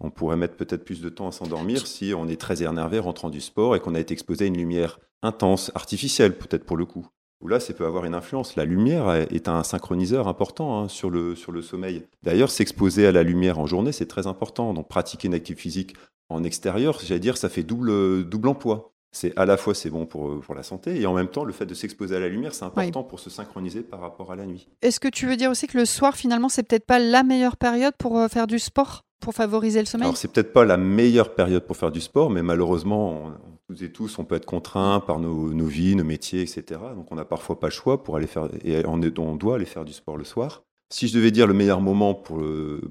On 0.00 0.10
pourrait 0.10 0.36
mettre 0.36 0.56
peut-être 0.56 0.84
plus 0.84 1.00
de 1.00 1.08
temps 1.08 1.28
à 1.28 1.32
s'endormir 1.32 1.86
si 1.86 2.12
on 2.14 2.28
est 2.28 2.40
très 2.40 2.62
énervé 2.62 2.98
rentrant 2.98 3.30
du 3.30 3.40
sport 3.40 3.76
et 3.76 3.80
qu'on 3.80 3.94
a 3.94 4.00
été 4.00 4.12
exposé 4.12 4.44
à 4.44 4.48
une 4.48 4.56
lumière 4.56 4.98
intense, 5.22 5.72
artificielle 5.74 6.36
peut-être 6.36 6.64
pour 6.64 6.76
le 6.76 6.84
coup. 6.84 7.06
Ou 7.42 7.48
là, 7.48 7.60
ça 7.60 7.74
peut 7.74 7.84
avoir 7.84 8.06
une 8.06 8.14
influence. 8.14 8.56
La 8.56 8.64
lumière 8.64 9.10
est 9.10 9.48
un 9.48 9.62
synchroniseur 9.62 10.26
important 10.26 10.78
hein, 10.78 10.88
sur, 10.88 11.10
le, 11.10 11.34
sur 11.34 11.52
le 11.52 11.60
sommeil. 11.60 12.06
D'ailleurs, 12.22 12.50
s'exposer 12.50 13.06
à 13.06 13.12
la 13.12 13.22
lumière 13.22 13.58
en 13.58 13.66
journée, 13.66 13.92
c'est 13.92 14.06
très 14.06 14.26
important. 14.26 14.72
Donc, 14.72 14.88
pratiquer 14.88 15.28
une 15.28 15.34
activité 15.34 15.60
physique 15.60 15.96
en 16.28 16.44
extérieur, 16.44 16.98
j'allais 17.04 17.20
dire, 17.20 17.36
ça 17.36 17.48
fait 17.48 17.62
double, 17.62 18.28
double 18.28 18.48
emploi 18.48 18.92
c'est 19.16 19.36
à 19.38 19.46
la 19.46 19.56
fois 19.56 19.74
c'est 19.74 19.88
bon 19.88 20.04
pour, 20.04 20.40
pour 20.40 20.54
la 20.54 20.62
santé 20.62 21.00
et 21.00 21.06
en 21.06 21.14
même 21.14 21.28
temps 21.28 21.44
le 21.44 21.52
fait 21.52 21.64
de 21.64 21.74
s'exposer 21.74 22.16
à 22.16 22.20
la 22.20 22.28
lumière 22.28 22.54
c'est 22.54 22.64
important 22.64 23.02
pour 23.02 23.18
se 23.18 23.30
synchroniser 23.30 23.80
par 23.80 24.00
rapport 24.00 24.30
à 24.30 24.36
la 24.36 24.44
nuit. 24.44 24.68
Est-ce 24.82 25.00
que 25.00 25.08
tu 25.08 25.26
veux 25.26 25.36
dire 25.36 25.50
aussi 25.50 25.66
que 25.66 25.78
le 25.78 25.86
soir 25.86 26.16
finalement 26.16 26.50
c'est 26.50 26.62
peut-être 26.62 26.84
pas 26.84 26.98
la 26.98 27.22
meilleure 27.22 27.56
période 27.56 27.94
pour 27.98 28.18
euh, 28.18 28.28
faire 28.28 28.46
du 28.46 28.58
sport? 28.58 29.05
Pour 29.20 29.34
favoriser 29.34 29.80
le 29.80 29.86
sommeil 29.86 30.06
Alors 30.06 30.16
c'est 30.16 30.32
peut-être 30.32 30.52
pas 30.52 30.64
la 30.64 30.76
meilleure 30.76 31.34
période 31.34 31.64
pour 31.64 31.76
faire 31.76 31.90
du 31.90 32.00
sport 32.00 32.30
mais 32.30 32.42
malheureusement 32.42 33.32
toutes 33.68 33.82
et 33.82 33.90
tous 33.90 34.18
on 34.18 34.24
peut 34.24 34.36
être 34.36 34.46
contraints 34.46 35.00
par 35.00 35.18
nos, 35.18 35.66
vies, 35.66 35.96
nos 35.96 36.04
métiers 36.04 36.42
etc. 36.42 36.80
Donc 36.94 37.10
on 37.10 37.16
n'a 37.16 37.24
parfois 37.24 37.58
pas 37.58 37.68
le 37.68 37.72
choix 37.72 38.02
pour 38.02 38.16
aller 38.16 38.26
faire 38.26 38.48
et 38.64 38.84
on, 38.86 39.00
on 39.18 39.36
doit 39.36 39.56
aller 39.56 39.64
faire 39.64 39.84
du 39.84 39.92
sport 39.92 40.16
le 40.16 40.24
soir. 40.24 40.62
Si 40.92 41.08
je 41.08 41.14
devais 41.14 41.30
dire 41.30 41.46
le 41.46 41.54
meilleur 41.54 41.80
moment 41.80 42.14
pour, 42.14 42.40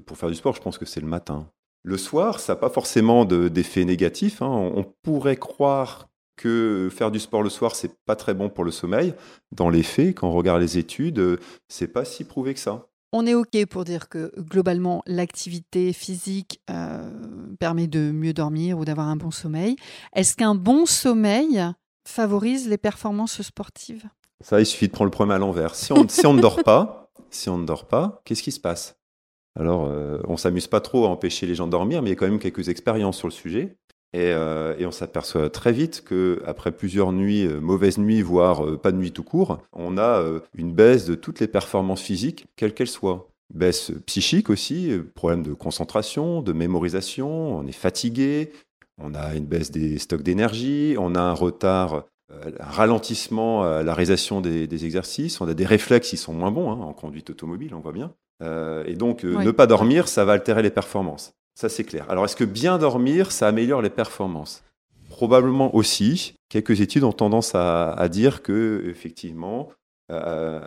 pour 0.04 0.16
faire 0.16 0.28
du 0.28 0.34
sport 0.34 0.54
je 0.54 0.60
pense 0.60 0.78
que 0.78 0.84
c'est 0.84 1.00
le 1.00 1.06
matin. 1.06 1.48
Le 1.86 1.98
soir, 1.98 2.40
ça 2.40 2.54
n'a 2.54 2.56
pas 2.56 2.68
forcément 2.68 3.24
d'effet 3.24 3.84
négatif. 3.84 4.42
Hein. 4.42 4.48
On 4.48 4.82
pourrait 5.04 5.36
croire 5.36 6.08
que 6.34 6.88
faire 6.92 7.12
du 7.12 7.20
sport 7.20 7.44
le 7.44 7.48
soir, 7.48 7.76
c'est 7.76 7.92
pas 8.04 8.16
très 8.16 8.34
bon 8.34 8.48
pour 8.48 8.64
le 8.64 8.72
sommeil. 8.72 9.14
Dans 9.52 9.70
les 9.70 9.84
faits, 9.84 10.16
quand 10.16 10.28
on 10.28 10.32
regarde 10.32 10.60
les 10.60 10.78
études, 10.78 11.38
c'est 11.68 11.86
pas 11.86 12.04
si 12.04 12.24
prouvé 12.24 12.54
que 12.54 12.60
ça. 12.60 12.88
On 13.18 13.26
est 13.26 13.32
OK 13.32 13.64
pour 13.70 13.84
dire 13.84 14.10
que 14.10 14.30
globalement, 14.38 15.02
l'activité 15.06 15.94
physique 15.94 16.60
euh, 16.68 17.10
permet 17.58 17.86
de 17.86 18.10
mieux 18.12 18.34
dormir 18.34 18.78
ou 18.78 18.84
d'avoir 18.84 19.08
un 19.08 19.16
bon 19.16 19.30
sommeil. 19.30 19.76
Est-ce 20.14 20.36
qu'un 20.36 20.54
bon 20.54 20.84
sommeil 20.84 21.64
favorise 22.06 22.68
les 22.68 22.76
performances 22.76 23.40
sportives? 23.40 24.04
Ça, 24.42 24.60
il 24.60 24.66
suffit 24.66 24.88
de 24.88 24.92
prendre 24.92 25.06
le 25.06 25.12
problème 25.12 25.34
à 25.34 25.38
l'envers. 25.38 25.74
Si 25.74 25.92
on, 25.92 26.04
ne 26.34 26.40
dort 26.42 26.62
pas, 26.62 27.10
si 27.30 27.48
on 27.48 27.56
ne 27.56 27.64
dort 27.64 27.86
pas, 27.86 28.20
qu'est-ce 28.26 28.42
qui 28.42 28.52
se 28.52 28.60
passe? 28.60 28.98
Alors, 29.58 29.86
euh, 29.86 30.20
on 30.28 30.36
s'amuse 30.36 30.66
pas 30.66 30.82
trop 30.82 31.06
à 31.06 31.08
empêcher 31.08 31.46
les 31.46 31.54
gens 31.54 31.64
de 31.64 31.72
dormir, 31.72 32.02
mais 32.02 32.10
il 32.10 32.12
y 32.12 32.16
a 32.16 32.16
quand 32.16 32.28
même 32.28 32.38
quelques 32.38 32.68
expériences 32.68 33.16
sur 33.16 33.28
le 33.28 33.32
sujet. 33.32 33.78
Euh, 34.14 34.76
et, 34.78 34.86
on 34.86 34.92
s'aperçoit 34.92 35.50
très 35.50 35.72
vite 35.72 36.02
que 36.04 36.42
après 36.46 36.72
plusieurs 36.72 37.12
nuits, 37.12 37.46
euh, 37.46 37.60
mauvaises 37.60 37.98
nuits, 37.98 38.22
voire 38.22 38.64
euh, 38.64 38.76
pas 38.78 38.92
de 38.92 38.96
nuit 38.96 39.12
tout 39.12 39.24
court, 39.24 39.58
on 39.72 39.98
a 39.98 40.22
une 40.54 40.72
baisse 40.72 41.06
de 41.06 41.14
toutes 41.14 41.40
les 41.40 41.48
performances 41.48 42.02
physiques, 42.02 42.46
quelles 42.56 42.74
qu'elles 42.74 42.88
soient. 42.88 43.28
Baisse 43.54 43.92
psychique 44.06 44.50
aussi, 44.50 44.90
problème 45.14 45.42
de 45.42 45.52
concentration, 45.52 46.42
de 46.42 46.52
mémorisation, 46.52 47.58
on 47.58 47.66
est 47.66 47.72
fatigué, 47.72 48.50
on 48.98 49.14
a 49.14 49.36
une 49.36 49.46
baisse 49.46 49.70
des 49.70 49.98
stocks 49.98 50.22
d'énergie, 50.22 50.96
on 50.98 51.14
a 51.14 51.20
un 51.20 51.32
retard, 51.32 52.06
un 52.30 52.70
ralentissement 52.70 53.62
à 53.62 53.84
la 53.84 53.94
réalisation 53.94 54.40
des, 54.40 54.84
exercices, 54.84 55.40
on 55.40 55.46
a 55.46 55.54
des 55.54 55.64
réflexes 55.64 56.10
qui 56.10 56.16
sont 56.16 56.32
moins 56.32 56.50
bons 56.50 56.72
hein, 56.72 56.80
en 56.80 56.92
conduite 56.92 57.30
automobile, 57.30 57.72
on 57.72 57.80
voit 57.80 57.92
bien. 57.92 58.12
et 58.84 58.94
donc, 58.94 59.22
ne 59.22 59.50
pas 59.52 59.68
dormir, 59.68 60.08
ça 60.08 60.24
va 60.24 60.32
altérer 60.32 60.62
les 60.62 60.70
performances. 60.70 61.32
Ça, 61.56 61.70
c'est 61.70 61.84
clair. 61.84 62.04
Alors, 62.10 62.26
est-ce 62.26 62.36
que 62.36 62.44
bien 62.44 62.76
dormir, 62.76 63.32
ça 63.32 63.48
améliore 63.48 63.80
les 63.80 63.88
performances? 63.88 64.62
Probablement 65.08 65.74
aussi. 65.74 66.34
Quelques 66.50 66.82
études 66.82 67.02
ont 67.02 67.14
tendance 67.14 67.54
à, 67.54 68.08
dire 68.10 68.42
que, 68.42 68.84
effectivement, 68.86 69.70
euh, 70.12 70.60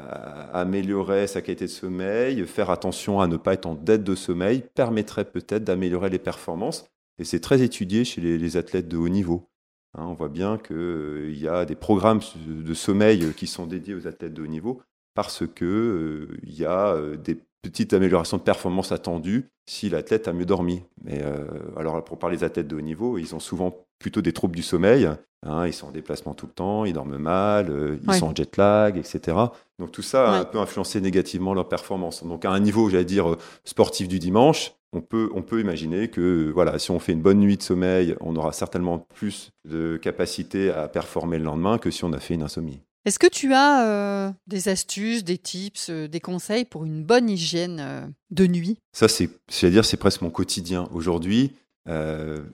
améliorer 0.52 1.28
sa 1.28 1.44
qualité 1.44 1.66
de 1.66 1.70
sommeil, 1.70 2.44
faire 2.48 2.72
attention 2.72 3.22
à 3.22 3.28
ne 3.28 3.38
pas 3.38 3.54
être 3.54 3.68
en 3.68 3.76
dette 3.76 4.04
de 4.04 4.16
sommeil, 4.16 4.64
permettrait 4.74 5.26
peut-être 5.26 5.64
d'améliorer 5.64 6.10
les 6.10 6.18
performances. 6.18 6.90
Et 7.20 7.24
c'est 7.24 7.40
très 7.40 7.62
étudié 7.62 8.04
chez 8.04 8.20
les, 8.20 8.58
athlètes 8.58 8.88
de 8.88 8.98
haut 8.98 9.10
niveau. 9.10 9.48
Hein, 9.94 10.06
on 10.08 10.14
voit 10.14 10.30
bien 10.30 10.58
qu'il 10.58 10.76
euh, 10.76 11.32
y 11.36 11.48
a 11.48 11.66
des 11.66 11.76
programmes 11.76 12.22
de 12.48 12.74
sommeil 12.74 13.32
qui 13.36 13.46
sont 13.46 13.68
dédiés 13.68 13.94
aux 13.94 14.08
athlètes 14.08 14.34
de 14.34 14.42
haut 14.42 14.48
niveau 14.48 14.82
parce 15.14 15.46
qu'il 15.46 15.68
euh, 15.68 16.40
y 16.46 16.66
a 16.66 16.98
des 17.16 17.38
petite 17.62 17.94
amélioration 17.94 18.38
de 18.38 18.42
performance 18.42 18.92
attendue 18.92 19.50
si 19.66 19.90
l'athlète 19.90 20.28
a 20.28 20.34
mieux 20.34 20.46
dormi. 20.46 20.84
Mais 21.04 21.22
euh, 21.24 21.46
alors 21.78 22.04
pour 22.04 22.18
parler 22.18 22.38
des 22.38 22.44
athlètes 22.44 22.68
de 22.68 22.76
haut 22.76 22.82
niveau, 22.82 23.18
ils 23.18 23.36
ont 23.36 23.40
souvent 23.40 23.86
plutôt 24.00 24.22
des 24.22 24.34
troubles 24.34 24.56
du 24.56 24.64
sommeil. 24.64 25.10
Hein, 25.46 25.68
ils 25.68 25.74
sont 25.74 25.88
en 25.88 25.92
déplacement 25.92 26.34
tout 26.34 26.48
le 26.48 26.52
temps, 26.52 26.84
ils 26.84 26.92
dorment 26.92 27.18
mal, 27.18 27.70
euh, 27.70 27.98
ils 28.06 28.14
sont 28.14 28.28
en 28.28 28.36
jet 28.36 28.58
lag, 28.58 28.98
etc. 28.98 29.38
Donc 29.78 29.92
tout 29.92 30.02
ça 30.02 30.50
peut 30.52 30.60
influencer 30.60 31.00
négativement 31.00 31.54
leur 31.54 31.70
performance. 31.70 32.26
Donc 32.26 32.44
à 32.44 32.52
un 32.52 32.60
niveau, 32.60 32.90
j'allais 32.90 33.06
dire, 33.06 33.30
euh, 33.30 33.38
sportif 33.64 34.10
du 34.10 34.20
dimanche, 34.20 34.74
on 34.92 35.02
peut, 35.02 35.30
on 35.34 35.42
peut 35.42 35.62
imaginer 35.62 36.10
que 36.10 36.52
voilà, 36.54 36.78
si 36.80 36.92
on 36.92 37.00
fait 37.00 37.14
une 37.14 37.22
bonne 37.22 37.40
nuit 37.40 37.56
de 37.56 37.64
sommeil, 37.64 38.16
on 38.20 38.36
aura 38.36 38.52
certainement 38.52 39.00
plus 39.14 39.52
de 39.66 39.98
capacité 39.98 40.72
à 40.72 40.88
performer 40.88 41.38
le 41.38 41.46
lendemain 41.46 41.78
que 41.78 41.92
si 41.92 42.04
on 42.04 42.12
a 42.12 42.20
fait 42.20 42.34
une 42.34 42.44
insomnie. 42.44 42.82
Est-ce 43.06 43.20
que 43.20 43.28
tu 43.28 43.54
as 43.54 43.86
euh, 43.86 44.32
des 44.48 44.68
astuces, 44.68 45.24
des 45.24 45.38
tips, 45.38 45.90
euh, 45.90 46.08
des 46.08 46.20
conseils 46.20 46.66
pour 46.66 46.84
une 46.84 47.04
bonne 47.04 47.30
hygiène 47.30 47.80
euh, 47.80 48.06
de 48.30 48.46
nuit? 48.46 48.78
Ça, 48.92 49.08
c'est, 49.08 49.30
à 49.64 49.70
dire, 49.70 49.86
c'est 49.86 49.98
presque 49.98 50.22
mon 50.22 50.30
quotidien 50.30 50.88
aujourd'hui. 50.94 51.54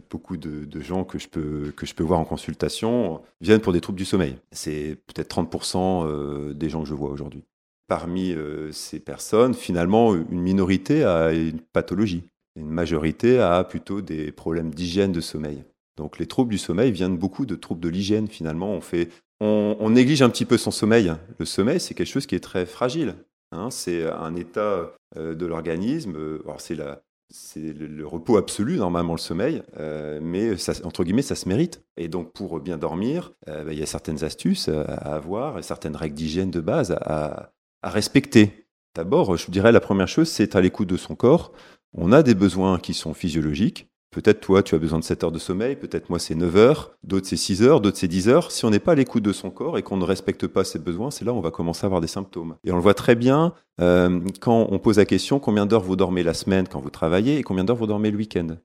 beaucoup 0.09 0.37
de, 0.37 0.79
gens 0.79 1.03
que 1.03 1.17
je, 1.17 1.27
peux, 1.27 1.73
que 1.75 1.85
je 1.85 1.93
peux 1.93 2.03
voir 2.03 2.19
en 2.19 2.25
consultation 2.25 3.21
viennent 3.41 3.59
pour 3.59 3.73
des 3.73 3.81
troubles 3.81 3.97
du 3.97 4.05
sommeil. 4.05 4.37
C'est 4.51 4.97
peut-être 5.07 5.35
30% 5.35 6.53
des 6.53 6.69
gens 6.69 6.83
que 6.83 6.89
je 6.89 6.93
vois 6.93 7.09
aujourd'hui. 7.09 7.43
parmi 7.87 8.33
ces 8.71 8.99
personnes, 8.99 9.53
finalement, 9.53 10.15
une 10.15 10.39
minorité 10.39 11.03
a 11.03 11.33
une 11.33 11.59
pathologie. 11.59 12.23
Une 12.55 12.69
majorité 12.69 13.39
a 13.39 13.63
plutôt 13.65 14.01
des 14.01 14.31
problèmes 14.31 14.73
d'hygiène 14.73 15.11
de 15.11 15.21
sommeil. 15.21 15.65
Donc 15.97 16.19
les 16.19 16.27
troubles 16.27 16.51
du 16.51 16.57
sommeil 16.57 16.91
viennent 16.91 17.17
beaucoup 17.17 17.45
de 17.45 17.55
troubles 17.55 17.81
de 17.81 17.89
l'hygiène 17.89 18.27
finalement. 18.27 18.71
On, 18.71 18.81
fait, 18.81 19.09
on, 19.45 19.89
néglige 19.89 20.21
un 20.21 20.29
petit 20.29 20.45
peu 20.45 20.57
son 20.57 20.71
sommeil. 20.71 21.13
Le 21.37 21.45
sommeil, 21.45 21.79
c'est 21.79 21.93
quelque 21.93 22.07
chose 22.07 22.25
qui 22.25 22.35
est 22.35 22.43
très 22.43 22.65
fragile. 22.65 23.15
Hein. 23.51 23.69
c'est 23.69 24.09
un 24.09 24.35
état 24.35 24.91
euh, 25.17 25.35
de 25.35 25.45
l'organisme. 25.45 26.17
c'est 26.57 26.75
la, 26.75 27.01
c'est 27.29 27.73
le, 27.73 28.05
repos 28.05 28.37
absolu 28.37 28.77
normalement 28.77 29.13
le 29.13 29.19
sommeil, 29.19 29.63
euh, 29.77 30.19
mais 30.21 30.57
ça, 30.57 30.73
entre 30.83 31.03
guillemets 31.03 31.21
ça 31.21 31.35
se 31.35 31.47
mérite. 31.47 31.83
Et 31.97 32.07
donc 32.07 32.33
pour 32.33 32.59
bien 32.59 32.77
dormir, 32.77 33.31
euh, 33.47 33.63
bah, 33.63 33.73
il 33.73 33.79
y 33.79 33.83
a 33.83 33.87
certaines 33.87 34.23
astuces 34.23 34.69
à 34.69 35.15
avoir, 35.15 35.59
et 35.59 35.63
certaines 35.63 35.95
règles 35.95 36.15
d'hygiène 36.15 36.51
de 36.51 36.61
base 36.61 36.91
à, 37.01 37.51
à 37.81 37.89
respecter. 37.89 38.67
D'abord, 38.95 39.35
je 39.37 39.51
dirais 39.51 39.71
la 39.71 39.81
première 39.81 40.07
chose, 40.07 40.29
c'est 40.29 40.55
à 40.55 40.61
l'écoute 40.61 40.87
de 40.87 40.97
son 40.97 41.15
corps. 41.15 41.51
On 41.93 42.11
a 42.11 42.23
des 42.23 42.35
besoins 42.35 42.79
qui 42.79 42.93
sont 42.93 43.13
physiologiques. 43.13 43.87
Peut-être 44.15 44.39
toi, 44.39 44.63
tu 44.63 44.75
as 44.75 44.77
besoin 44.77 44.99
de 44.99 45.03
7 45.03 45.25
heures 45.25 45.31
de 45.33 45.39
sommeil, 45.39 45.75
peut-être 45.75 46.09
moi, 46.09 46.19
c'est 46.19 46.35
9 46.35 46.55
heures, 46.55 46.95
d'autres, 47.03 47.27
c'est 47.27 47.35
6 47.35 47.63
heures, 47.63 47.81
d'autres, 47.81 47.97
c'est 47.97 48.07
10 48.07 48.29
heures. 48.29 48.49
Si 48.49 48.63
on 48.63 48.69
n'est 48.69 48.79
pas 48.79 48.93
à 48.93 48.95
l'écoute 48.95 49.23
de 49.23 49.33
son 49.33 49.49
corps 49.49 49.77
et 49.77 49.83
qu'on 49.83 49.97
ne 49.97 50.05
respecte 50.05 50.47
pas 50.47 50.63
ses 50.63 50.79
besoins, 50.79 51.11
c'est 51.11 51.25
là 51.25 51.33
où 51.33 51.35
on 51.35 51.41
va 51.41 51.51
commencer 51.51 51.83
à 51.83 51.87
avoir 51.87 51.99
des 51.99 52.07
symptômes. 52.07 52.55
Et 52.63 52.71
on 52.71 52.77
le 52.77 52.81
voit 52.81 52.93
très 52.93 53.15
bien 53.15 53.53
euh, 53.81 54.21
quand 54.39 54.67
on 54.71 54.79
pose 54.79 54.99
la 54.99 55.05
question 55.05 55.39
combien 55.39 55.65
d'heures 55.65 55.83
vous 55.83 55.97
dormez 55.97 56.23
la 56.23 56.33
semaine 56.33 56.65
quand 56.65 56.79
vous 56.79 56.89
travaillez 56.89 57.39
et 57.39 57.43
combien 57.43 57.65
d'heures 57.65 57.75
vous 57.75 57.87
dormez 57.87 58.09
le 58.09 58.15
week-end. 58.15 58.55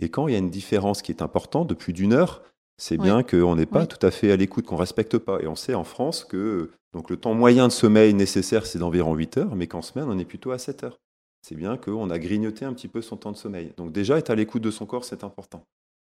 Et 0.00 0.08
quand 0.08 0.26
il 0.26 0.32
y 0.32 0.36
a 0.36 0.38
une 0.38 0.48
différence 0.48 1.02
qui 1.02 1.12
est 1.12 1.20
importante 1.20 1.68
de 1.68 1.74
plus 1.74 1.92
d'une 1.92 2.14
heure, 2.14 2.42
c'est 2.78 2.96
bien 2.96 3.22
qu'on 3.22 3.56
n'est 3.56 3.66
pas 3.66 3.84
tout 3.84 4.04
à 4.06 4.10
fait 4.10 4.32
à 4.32 4.36
l'écoute, 4.36 4.64
qu'on 4.64 4.76
ne 4.76 4.80
respecte 4.80 5.18
pas. 5.18 5.38
Et 5.42 5.46
on 5.46 5.54
sait 5.54 5.74
en 5.74 5.84
France 5.84 6.24
que 6.24 6.70
donc 6.94 7.10
le 7.10 7.18
temps 7.18 7.34
moyen 7.34 7.68
de 7.68 7.72
sommeil 7.72 8.14
nécessaire, 8.14 8.64
c'est 8.64 8.78
d'environ 8.78 9.14
8 9.14 9.36
heures, 9.36 9.54
mais 9.54 9.66
qu'en 9.66 9.82
semaine, 9.82 10.06
on 10.08 10.18
est 10.18 10.24
plutôt 10.24 10.50
à 10.50 10.56
7 10.56 10.84
heures 10.84 10.98
c'est 11.44 11.54
bien 11.54 11.76
qu'on 11.76 12.08
a 12.08 12.18
grignoté 12.18 12.64
un 12.64 12.72
petit 12.72 12.88
peu 12.88 13.02
son 13.02 13.18
temps 13.18 13.30
de 13.30 13.36
sommeil. 13.36 13.72
Donc 13.76 13.92
déjà, 13.92 14.16
être 14.16 14.30
à 14.30 14.34
l'écoute 14.34 14.62
de 14.62 14.70
son 14.70 14.86
corps, 14.86 15.04
c'est 15.04 15.24
important. 15.24 15.66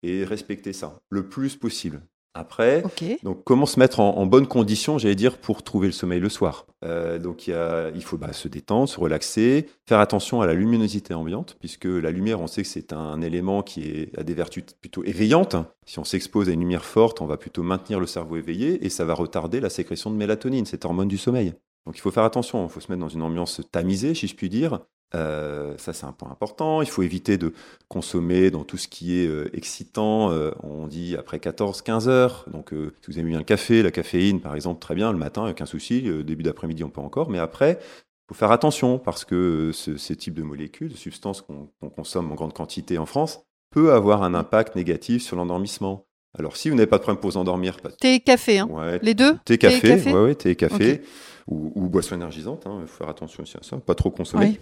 Et 0.01 0.23
respecter 0.23 0.73
ça 0.73 0.99
le 1.09 1.29
plus 1.29 1.55
possible. 1.55 2.01
Après, 2.33 2.83
donc 3.23 3.43
comment 3.43 3.65
se 3.65 3.79
mettre 3.79 3.99
en, 3.99 4.25
bonne 4.25 4.47
condition, 4.47 4.97
j'allais 4.97 5.15
dire, 5.15 5.37
pour 5.37 5.61
trouver 5.61 5.87
le 5.87 5.93
sommeil 5.93 6.19
le 6.19 6.29
soir? 6.29 6.65
Euh, 6.85 7.19
donc 7.19 7.47
il, 7.47 8.03
faut 8.03 8.17
bah, 8.17 8.33
se 8.33 8.47
détendre, 8.47 8.87
se 8.87 8.99
relaxer, 8.99 9.67
faire 9.87 9.99
attention 9.99 10.41
à 10.41 10.47
la 10.47 10.53
luminosité 10.53 11.13
ambiante, 11.13 11.57
puisque 11.59 11.85
la 11.85 12.11
lumière, 12.11 12.39
on 12.39 12.47
sait 12.47 12.61
que 12.61 12.67
c'est 12.67 12.93
un 12.93 13.21
élément 13.21 13.61
qui 13.61 14.09
a 14.17 14.23
des 14.23 14.33
vertus 14.33 14.63
plutôt 14.79 15.03
éveillantes. 15.03 15.55
Si 15.85 15.99
on 15.99 16.03
s'expose 16.03 16.49
à 16.49 16.53
une 16.53 16.61
lumière 16.61 16.85
forte, 16.85 17.19
on 17.21 17.25
va 17.25 17.37
plutôt 17.37 17.61
maintenir 17.61 17.99
le 17.99 18.07
cerveau 18.07 18.37
éveillé 18.37 18.83
et 18.85 18.89
ça 18.89 19.05
va 19.05 19.15
retarder 19.15 19.59
la 19.59 19.69
sécrétion 19.69 20.09
de 20.09 20.15
mélatonine, 20.15 20.65
cette 20.65 20.85
hormone 20.85 21.07
du 21.07 21.17
sommeil. 21.17 21.53
Donc 21.85 21.97
il 21.97 22.01
faut 22.01 22.11
faire 22.11 22.23
attention, 22.23 22.63
il 22.65 22.69
faut 22.69 22.79
se 22.79 22.91
mettre 22.91 23.01
dans 23.01 23.09
une 23.09 23.23
ambiance 23.23 23.61
tamisée, 23.71 24.13
si 24.13 24.27
je 24.27 24.35
puis 24.35 24.49
dire, 24.49 24.79
euh, 25.15 25.73
ça, 25.77 25.93
c'est 25.93 26.05
un 26.05 26.11
point 26.11 26.29
important. 26.29 26.81
Il 26.81 26.89
faut 26.89 27.01
éviter 27.01 27.37
de 27.37 27.53
consommer 27.87 28.51
dans 28.51 28.63
tout 28.63 28.77
ce 28.77 28.87
qui 28.87 29.19
est 29.19 29.27
euh, 29.27 29.49
excitant. 29.53 30.31
Euh, 30.31 30.51
on 30.63 30.87
dit 30.87 31.15
après 31.17 31.37
14-15 31.37 32.07
heures. 32.07 32.45
Donc, 32.51 32.69
si 32.71 33.11
vous 33.11 33.19
aimez 33.19 33.29
bien 33.29 33.39
le 33.39 33.45
café, 33.45 33.81
la 33.81 33.91
caféine, 33.91 34.39
par 34.39 34.55
exemple, 34.55 34.79
très 34.79 34.95
bien, 34.95 35.11
le 35.11 35.17
matin, 35.17 35.49
aucun 35.49 35.65
souci. 35.65 36.01
début 36.23 36.43
d'après-midi, 36.43 36.83
on 36.83 36.89
peut 36.89 37.01
encore. 37.01 37.29
Mais 37.29 37.39
après, 37.39 37.79
il 37.81 38.27
faut 38.29 38.35
faire 38.35 38.51
attention 38.51 38.99
parce 38.99 39.25
que 39.25 39.71
ce, 39.73 39.97
ces 39.97 40.15
types 40.15 40.35
de 40.35 40.43
molécules, 40.43 40.89
de 40.89 40.97
substances 40.97 41.41
qu'on 41.41 41.89
consomme 41.89 42.31
en 42.31 42.35
grande 42.35 42.53
quantité 42.53 42.97
en 42.97 43.05
France, 43.05 43.41
peut 43.71 43.93
avoir 43.93 44.23
un 44.23 44.33
impact 44.33 44.75
négatif 44.75 45.23
sur 45.23 45.35
l'endormissement. 45.35 46.05
Alors, 46.37 46.57
si 46.57 46.69
vous 46.69 46.75
n'avez 46.75 46.87
pas 46.87 46.97
de 46.97 47.01
problème 47.01 47.19
pour 47.19 47.31
vous 47.31 47.37
endormir... 47.37 47.77
Thé 47.99 48.15
et 48.15 48.19
café, 48.19 48.59
hein 48.59 48.69
Les 49.01 49.15
deux? 49.15 49.35
Thé, 49.45 49.57
café, 49.57 49.89
café? 49.89 50.13
Ouais, 50.13 50.21
ouais, 50.21 50.35
thé 50.35 50.51
et 50.51 50.55
café. 50.55 51.01
Ou, 51.47 51.71
ou 51.73 51.89
boisson 51.89 52.13
énergisante, 52.13 52.63
il 52.67 52.69
hein, 52.69 52.81
faut 52.85 52.97
faire 52.99 53.09
attention 53.09 53.41
aussi 53.41 53.57
à 53.57 53.63
ça, 53.63 53.77
pas 53.77 53.95
trop 53.95 54.11
consommer. 54.11 54.45
Oui. 54.45 54.59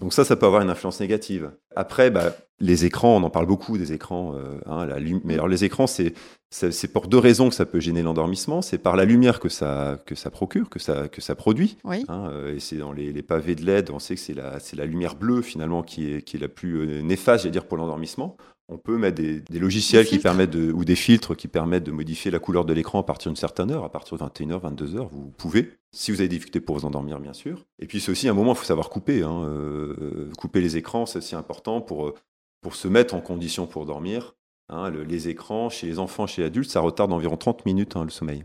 Donc 0.00 0.12
ça, 0.12 0.24
ça 0.24 0.36
peut 0.36 0.46
avoir 0.46 0.62
une 0.62 0.70
influence 0.70 1.00
négative. 1.00 1.50
Après, 1.74 2.10
bah, 2.10 2.34
les 2.60 2.84
écrans, 2.84 3.16
on 3.16 3.22
en 3.22 3.30
parle 3.30 3.46
beaucoup 3.46 3.78
des 3.78 3.92
écrans. 3.92 4.34
Euh, 4.34 4.58
hein, 4.66 4.86
la 4.86 4.96
mais 5.24 5.34
alors 5.34 5.48
les 5.48 5.64
écrans, 5.64 5.86
c'est 5.86 6.14
c'est 6.50 6.92
pour 6.92 7.08
deux 7.08 7.18
raisons 7.18 7.48
que 7.48 7.54
ça 7.54 7.66
peut 7.66 7.80
gêner 7.80 8.02
l'endormissement. 8.02 8.62
C'est 8.62 8.78
par 8.78 8.96
la 8.96 9.04
lumière 9.04 9.40
que 9.40 9.48
ça 9.48 9.98
que 10.06 10.14
ça 10.14 10.30
procure, 10.30 10.70
que 10.70 10.78
ça 10.78 11.08
que 11.08 11.20
ça 11.20 11.34
produit. 11.34 11.76
Oui. 11.84 12.04
Hein, 12.08 12.28
euh, 12.30 12.54
et 12.54 12.60
c'est 12.60 12.76
dans 12.76 12.92
les, 12.92 13.12
les, 13.12 13.22
pavés 13.22 13.54
de 13.54 13.64
LED, 13.64 13.90
on 13.90 13.98
sait 13.98 14.14
que 14.14 14.20
c'est 14.20 14.34
la 14.34 14.58
c'est 14.60 14.76
la 14.76 14.86
lumière 14.86 15.16
bleue 15.16 15.42
finalement 15.42 15.82
qui 15.82 16.12
est 16.12 16.22
qui 16.22 16.36
est 16.36 16.40
la 16.40 16.48
plus 16.48 16.76
euh, 16.76 17.02
néfaste, 17.02 17.42
j'allais 17.42 17.52
dire, 17.52 17.66
pour 17.66 17.76
l'endormissement. 17.76 18.36
On 18.68 18.78
peut 18.78 18.98
mettre 18.98 19.16
des, 19.16 19.40
des 19.40 19.58
logiciels 19.58 20.06
qui 20.06 20.18
permettent 20.18 20.50
de, 20.50 20.72
ou 20.72 20.84
des 20.84 20.96
filtres 20.96 21.36
qui 21.36 21.46
permettent 21.46 21.84
de 21.84 21.92
modifier 21.92 22.30
la 22.30 22.40
couleur 22.40 22.64
de 22.64 22.72
l'écran 22.72 23.00
à 23.00 23.04
partir 23.04 23.30
d'une 23.30 23.36
certaine 23.36 23.70
heure, 23.70 23.84
à 23.84 23.92
partir 23.92 24.18
de 24.18 24.24
21h, 24.24 24.60
22h, 24.60 25.08
vous 25.08 25.30
pouvez 25.36 25.70
si 25.96 26.10
vous 26.10 26.20
avez 26.20 26.28
des 26.28 26.36
difficultés 26.36 26.60
pour 26.60 26.76
vous 26.76 26.84
endormir, 26.84 27.20
bien 27.20 27.32
sûr. 27.32 27.64
Et 27.78 27.86
puis 27.86 28.00
c'est 28.00 28.12
aussi 28.12 28.28
un 28.28 28.34
moment, 28.34 28.52
il 28.52 28.58
faut 28.58 28.64
savoir 28.64 28.90
couper. 28.90 29.22
Hein, 29.22 29.44
euh, 29.44 30.30
couper 30.36 30.60
les 30.60 30.76
écrans, 30.76 31.06
c'est 31.06 31.18
aussi 31.18 31.34
important 31.34 31.80
pour, 31.80 32.08
euh, 32.08 32.14
pour 32.60 32.74
se 32.74 32.86
mettre 32.86 33.14
en 33.14 33.22
condition 33.22 33.66
pour 33.66 33.86
dormir. 33.86 34.34
Hein, 34.68 34.90
les 34.90 35.28
écrans, 35.28 35.70
chez 35.70 35.86
les 35.86 35.98
enfants, 35.98 36.26
chez 36.26 36.42
les 36.42 36.48
adultes, 36.48 36.70
ça 36.70 36.80
retarde 36.80 37.12
environ 37.12 37.38
30 37.38 37.64
minutes 37.64 37.96
hein, 37.96 38.04
le 38.04 38.10
sommeil. 38.10 38.44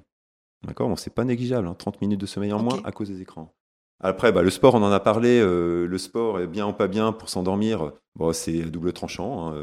D'accord? 0.63 0.88
Donc 0.88 1.00
c'est 1.00 1.13
pas 1.13 1.25
négligeable, 1.25 1.70
30 1.78 2.00
minutes 2.00 2.22
de 2.22 2.25
sommeil 2.25 2.54
en 2.54 2.63
moins 2.63 2.80
à 2.86 2.92
cause 2.94 3.10
des 3.10 3.22
écrans. 3.22 3.54
Après, 4.01 4.31
bah, 4.31 4.41
le 4.41 4.50
sport, 4.50 4.75
on 4.75 4.84
en 4.84 4.91
a 4.91 5.00
parlé. 5.00 5.39
Euh, 5.39 5.86
le 5.88 5.98
sport 5.98 6.39
est 6.39 6.48
bien 6.48 6.67
ou 6.67 6.74
pas 6.74 6.88
bien 6.88 7.13
pour 7.13 7.29
s'endormir. 7.29 7.91
Bon, 8.15 8.34
c'est 8.34 8.63
double 8.63 8.91
tranchant. 8.93 9.53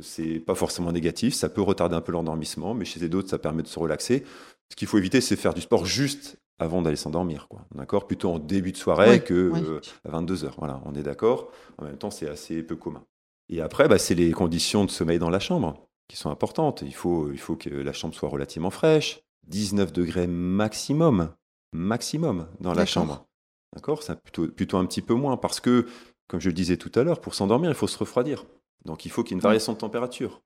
c'est 0.00 0.38
pas 0.38 0.54
forcément 0.54 0.92
négatif. 0.92 1.34
Ça 1.34 1.48
peut 1.48 1.62
retarder 1.62 1.96
un 1.96 2.00
peu 2.00 2.12
l'endormissement, 2.12 2.74
mais 2.74 2.84
chez 2.84 3.00
les 3.00 3.12
autres, 3.14 3.28
ça 3.28 3.38
permet 3.38 3.62
de 3.62 3.68
se 3.68 3.78
relaxer. 3.78 4.24
Ce 4.70 4.76
qu'il 4.76 4.86
faut 4.86 4.98
éviter, 4.98 5.20
c'est 5.20 5.36
faire 5.36 5.54
du 5.54 5.60
sport 5.60 5.86
juste 5.86 6.38
avant 6.58 6.82
d'aller 6.82 6.96
s'endormir, 6.96 7.46
quoi. 7.48 7.64
D'accord? 7.74 8.06
Plutôt 8.06 8.30
en 8.30 8.38
début 8.38 8.72
de 8.72 8.76
soirée 8.76 9.22
que 9.22 9.52
euh, 9.54 9.80
à 10.04 10.10
22 10.10 10.44
heures. 10.44 10.56
Voilà, 10.58 10.80
on 10.84 10.94
est 10.94 11.02
d'accord. 11.02 11.50
En 11.78 11.84
même 11.84 11.96
temps, 11.96 12.10
c'est 12.10 12.28
assez 12.28 12.62
peu 12.62 12.76
commun. 12.76 13.04
Et 13.48 13.60
après, 13.60 13.88
bah, 13.88 13.98
c'est 13.98 14.14
les 14.14 14.32
conditions 14.32 14.84
de 14.84 14.90
sommeil 14.90 15.18
dans 15.18 15.30
la 15.30 15.40
chambre 15.40 15.74
qui 16.08 16.16
sont 16.16 16.30
importantes. 16.30 16.82
Il 16.84 16.94
faut, 16.94 17.30
il 17.32 17.38
faut 17.38 17.56
que 17.56 17.70
la 17.70 17.92
chambre 17.92 18.14
soit 18.14 18.28
relativement 18.28 18.70
fraîche, 18.70 19.20
19 19.46 19.92
degrés 19.92 20.26
maximum, 20.26 21.30
maximum 21.72 22.46
dans 22.60 22.74
la 22.74 22.86
chambre. 22.86 23.27
D'accord? 23.74 24.02
C'est 24.02 24.20
plutôt, 24.20 24.48
plutôt 24.48 24.76
un 24.78 24.86
petit 24.86 25.02
peu 25.02 25.14
moins 25.14 25.36
parce 25.36 25.60
que, 25.60 25.86
comme 26.26 26.40
je 26.40 26.48
le 26.48 26.54
disais 26.54 26.76
tout 26.76 26.92
à 26.94 27.04
l'heure, 27.04 27.20
pour 27.20 27.34
s'endormir, 27.34 27.70
il 27.70 27.76
faut 27.76 27.86
se 27.86 27.98
refroidir. 27.98 28.44
Donc 28.84 29.04
il 29.04 29.10
faut 29.10 29.22
qu'il 29.22 29.32
y 29.32 29.34
ait 29.34 29.38
une 29.38 29.42
variation 29.42 29.72
de 29.72 29.78
température. 29.78 30.42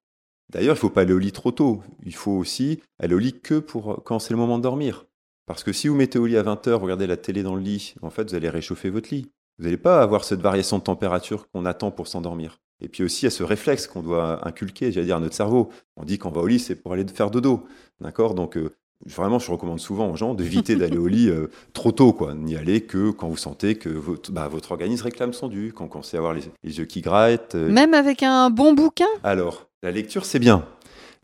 D'ailleurs, 0.48 0.74
il 0.74 0.78
ne 0.78 0.80
faut 0.80 0.90
pas 0.90 1.02
aller 1.02 1.14
au 1.14 1.18
lit 1.18 1.32
trop 1.32 1.52
tôt. 1.52 1.82
Il 2.04 2.14
faut 2.14 2.32
aussi 2.32 2.82
aller 2.98 3.14
au 3.14 3.18
lit 3.18 3.40
que 3.40 3.58
pour 3.58 4.02
quand 4.04 4.18
c'est 4.18 4.34
le 4.34 4.38
moment 4.38 4.58
de 4.58 4.62
dormir. 4.62 5.06
Parce 5.46 5.64
que 5.64 5.72
si 5.72 5.88
vous 5.88 5.94
mettez 5.94 6.18
au 6.18 6.26
lit 6.26 6.36
à 6.36 6.42
20h, 6.42 6.72
vous 6.72 6.84
regardez 6.84 7.06
la 7.06 7.16
télé 7.16 7.42
dans 7.42 7.54
le 7.54 7.62
lit, 7.62 7.94
en 8.02 8.10
fait, 8.10 8.28
vous 8.28 8.34
allez 8.34 8.48
réchauffer 8.48 8.90
votre 8.90 9.12
lit. 9.12 9.30
Vous 9.58 9.64
n'allez 9.64 9.76
pas 9.76 10.02
avoir 10.02 10.24
cette 10.24 10.40
variation 10.40 10.78
de 10.78 10.82
température 10.82 11.50
qu'on 11.50 11.64
attend 11.66 11.90
pour 11.90 12.06
s'endormir. 12.06 12.58
Et 12.80 12.88
puis 12.88 13.04
aussi, 13.04 13.22
il 13.22 13.26
y 13.26 13.28
a 13.28 13.30
ce 13.30 13.42
réflexe 13.42 13.86
qu'on 13.86 14.02
doit 14.02 14.46
inculquer, 14.46 14.90
j'allais 14.90 15.06
dire, 15.06 15.16
à 15.16 15.20
notre 15.20 15.34
cerveau. 15.34 15.70
On 15.96 16.04
dit 16.04 16.18
qu'on 16.18 16.30
va 16.30 16.40
au 16.40 16.46
lit, 16.46 16.58
c'est 16.58 16.74
pour 16.74 16.92
aller 16.92 17.06
faire 17.06 17.30
dodo. 17.30 17.64
D'accord? 18.00 18.34
Donc, 18.34 18.56
euh, 18.56 18.74
vraiment, 19.06 19.38
je 19.38 19.50
recommande 19.50 19.80
souvent 19.80 20.10
aux 20.10 20.16
gens 20.16 20.34
d'éviter 20.34 20.76
d'aller 20.76 20.96
au 20.96 21.06
lit 21.06 21.28
euh, 21.28 21.48
trop 21.72 21.92
tôt, 21.92 22.12
quoi. 22.12 22.34
N'y 22.34 22.56
aller 22.56 22.82
que 22.82 23.10
quand 23.10 23.28
vous 23.28 23.36
sentez 23.36 23.74
que 23.74 23.88
votre, 23.88 24.32
bah, 24.32 24.48
votre 24.48 24.72
organisme 24.72 25.04
réclame 25.04 25.32
son 25.32 25.48
dû, 25.48 25.72
quand 25.74 25.84
vous 25.84 25.90
commencez 25.90 26.16
à 26.16 26.20
avoir 26.20 26.34
les, 26.34 26.78
yeux 26.78 26.84
qui 26.84 27.00
grattent. 27.00 27.54
Euh. 27.54 27.70
Même 27.70 27.94
avec 27.94 28.22
un 28.22 28.50
bon 28.50 28.72
bouquin? 28.72 29.06
Alors, 29.24 29.68
la 29.82 29.90
lecture, 29.90 30.24
c'est 30.24 30.38
bien. 30.38 30.64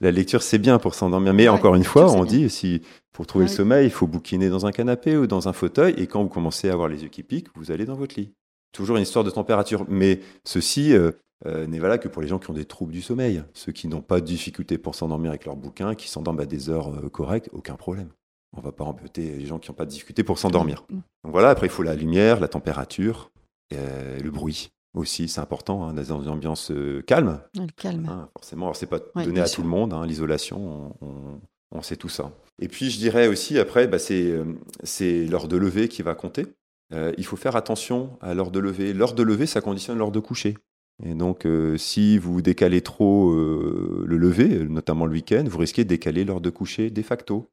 La 0.00 0.10
lecture, 0.10 0.42
c'est 0.42 0.58
bien 0.58 0.78
pour 0.78 0.94
s'endormir. 0.94 1.34
Mais 1.34 1.48
encore 1.48 1.74
une 1.74 1.84
fois, 1.84 2.12
on 2.12 2.24
dit, 2.24 2.48
si 2.50 2.82
pour 3.12 3.26
trouver 3.26 3.46
le 3.46 3.50
sommeil, 3.50 3.86
il 3.86 3.90
faut 3.90 4.06
bouquiner 4.06 4.48
dans 4.48 4.64
un 4.66 4.70
canapé 4.70 5.16
ou 5.16 5.26
dans 5.26 5.48
un 5.48 5.52
fauteuil. 5.52 5.94
Et 5.98 6.06
quand 6.06 6.22
vous 6.22 6.28
commencez 6.28 6.68
à 6.68 6.72
avoir 6.72 6.88
les 6.88 7.02
yeux 7.02 7.08
qui 7.08 7.24
piquent, 7.24 7.48
vous 7.56 7.72
allez 7.72 7.84
dans 7.84 7.96
votre 7.96 8.18
lit. 8.18 8.32
Toujours 8.72 8.96
une 8.96 9.02
histoire 9.02 9.24
de 9.24 9.30
température. 9.30 9.84
Mais 9.88 10.20
ceci 10.44 10.92
euh, 10.92 11.12
euh, 11.46 11.66
n'est 11.66 11.78
valable 11.78 12.02
que 12.02 12.08
pour 12.08 12.22
les 12.22 12.28
gens 12.28 12.38
qui 12.38 12.50
ont 12.50 12.54
des 12.54 12.64
troubles 12.64 12.92
du 12.92 13.02
sommeil. 13.02 13.42
Ceux 13.54 13.72
qui 13.72 13.88
n'ont 13.88 14.02
pas 14.02 14.20
de 14.20 14.26
difficulté 14.26 14.78
pour 14.78 14.94
s'endormir 14.94 15.30
avec 15.30 15.44
leur 15.44 15.56
bouquin, 15.56 15.94
qui 15.94 16.08
s'endorment 16.08 16.40
à 16.40 16.46
des 16.46 16.70
heures 16.70 16.88
euh, 16.88 17.08
correctes, 17.08 17.48
aucun 17.52 17.74
problème. 17.74 18.08
On 18.56 18.60
ne 18.60 18.64
va 18.64 18.72
pas 18.72 18.84
embêter 18.84 19.36
les 19.36 19.46
gens 19.46 19.58
qui 19.58 19.70
n'ont 19.70 19.76
pas 19.76 19.84
de 19.84 19.90
difficulté 19.90 20.24
pour 20.24 20.38
s'endormir. 20.38 20.84
Mm. 20.88 20.94
Donc 21.24 21.32
voilà, 21.32 21.50
après, 21.50 21.66
il 21.66 21.70
faut 21.70 21.82
la 21.82 21.94
lumière, 21.94 22.40
la 22.40 22.48
température, 22.48 23.30
le 23.70 24.30
bruit 24.30 24.70
aussi, 24.94 25.28
c'est 25.28 25.42
important, 25.42 25.86
hein, 25.86 25.92
dans 25.92 26.22
une 26.22 26.28
ambiance 26.30 26.72
calme. 27.06 27.40
Le 27.54 27.66
calme. 27.76 28.08
Hein, 28.08 28.30
forcément, 28.32 28.66
alors 28.66 28.76
c'est 28.76 28.86
pas 28.86 29.00
donné 29.22 29.40
à 29.40 29.48
tout 29.48 29.62
le 29.62 29.68
monde, 29.68 29.92
hein, 29.92 30.06
l'isolation, 30.06 30.96
on, 31.02 31.40
on 31.70 31.82
sait 31.82 31.96
tout 31.96 32.08
ça. 32.08 32.32
Et 32.60 32.68
puis 32.68 32.90
je 32.90 32.98
dirais 32.98 33.28
aussi, 33.28 33.58
après, 33.58 33.86
bah, 33.86 33.98
euh, 34.10 34.44
c'est 34.82 35.26
l'heure 35.26 35.48
de 35.48 35.56
lever 35.56 35.88
qui 35.88 36.02
va 36.02 36.14
compter. 36.14 36.46
Euh, 36.92 37.12
il 37.18 37.24
faut 37.24 37.36
faire 37.36 37.56
attention 37.56 38.18
à 38.20 38.34
l'heure 38.34 38.50
de 38.50 38.58
lever. 38.58 38.92
L'heure 38.92 39.12
de 39.12 39.22
lever, 39.22 39.46
ça 39.46 39.60
conditionne 39.60 39.98
l'heure 39.98 40.10
de 40.10 40.20
coucher. 40.20 40.56
Et 41.04 41.14
donc, 41.14 41.46
euh, 41.46 41.76
si 41.76 42.18
vous 42.18 42.42
décalez 42.42 42.80
trop 42.80 43.32
le 43.32 44.16
lever, 44.16 44.66
notamment 44.68 45.06
le 45.06 45.12
week-end, 45.12 45.44
vous 45.48 45.58
risquez 45.58 45.84
de 45.84 45.88
décaler 45.88 46.24
l'heure 46.24 46.40
de 46.40 46.50
coucher 46.50 46.90
de 46.90 47.02
facto. 47.02 47.50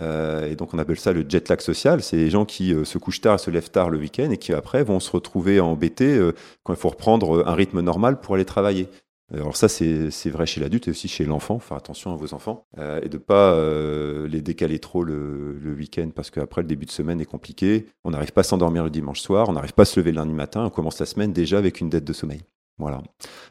et 0.00 0.56
donc, 0.56 0.74
on 0.74 0.78
appelle 0.78 0.98
ça 0.98 1.12
le 1.12 1.24
jet 1.28 1.48
lag 1.48 1.60
social. 1.60 2.02
C'est 2.02 2.16
les 2.16 2.30
gens 2.30 2.44
qui 2.44 2.74
se 2.84 2.98
couchent 2.98 3.20
tard 3.20 3.38
se 3.38 3.50
lèvent 3.50 3.70
tard 3.70 3.90
le 3.90 3.98
week-end 3.98 4.30
et 4.30 4.38
qui, 4.38 4.52
après, 4.52 4.82
vont 4.82 5.00
se 5.00 5.10
retrouver 5.10 5.60
embêtés 5.60 6.18
quand 6.64 6.72
il 6.72 6.78
faut 6.78 6.88
reprendre 6.88 7.46
un 7.46 7.54
rythme 7.54 7.80
normal 7.80 8.20
pour 8.20 8.34
aller 8.34 8.44
travailler. 8.44 8.88
Alors 9.34 9.56
ça, 9.56 9.68
c'est 9.68 10.30
vrai 10.30 10.44
chez 10.44 10.60
l'adulte 10.60 10.88
et 10.88 10.90
aussi 10.90 11.08
chez 11.08 11.24
l'enfant. 11.24 11.58
Faire 11.58 11.76
attention 11.76 12.12
à 12.12 12.16
vos 12.16 12.34
enfants 12.34 12.66
euh, 12.78 13.00
et 13.02 13.08
de 13.08 13.16
pas 13.16 13.52
euh, 13.54 14.28
les 14.28 14.42
décaler 14.42 14.78
trop 14.78 15.04
le, 15.04 15.58
le 15.58 15.72
week-end 15.72 16.10
parce 16.14 16.30
qu'après 16.30 16.60
le 16.60 16.68
début 16.68 16.84
de 16.84 16.90
semaine 16.90 17.20
est 17.20 17.26
compliqué. 17.26 17.86
On 18.04 18.10
n'arrive 18.10 18.32
pas 18.32 18.42
à 18.42 18.44
s'endormir 18.44 18.84
le 18.84 18.90
dimanche 18.90 19.20
soir, 19.20 19.48
on 19.48 19.52
n'arrive 19.52 19.72
pas 19.72 19.82
à 19.82 19.86
se 19.86 19.98
lever 19.98 20.12
le 20.12 20.16
lundi 20.16 20.34
matin. 20.34 20.64
On 20.66 20.70
commence 20.70 20.98
la 20.98 21.06
semaine 21.06 21.32
déjà 21.32 21.58
avec 21.58 21.80
une 21.80 21.88
dette 21.88 22.04
de 22.04 22.12
sommeil. 22.12 22.42
Voilà. 22.82 23.00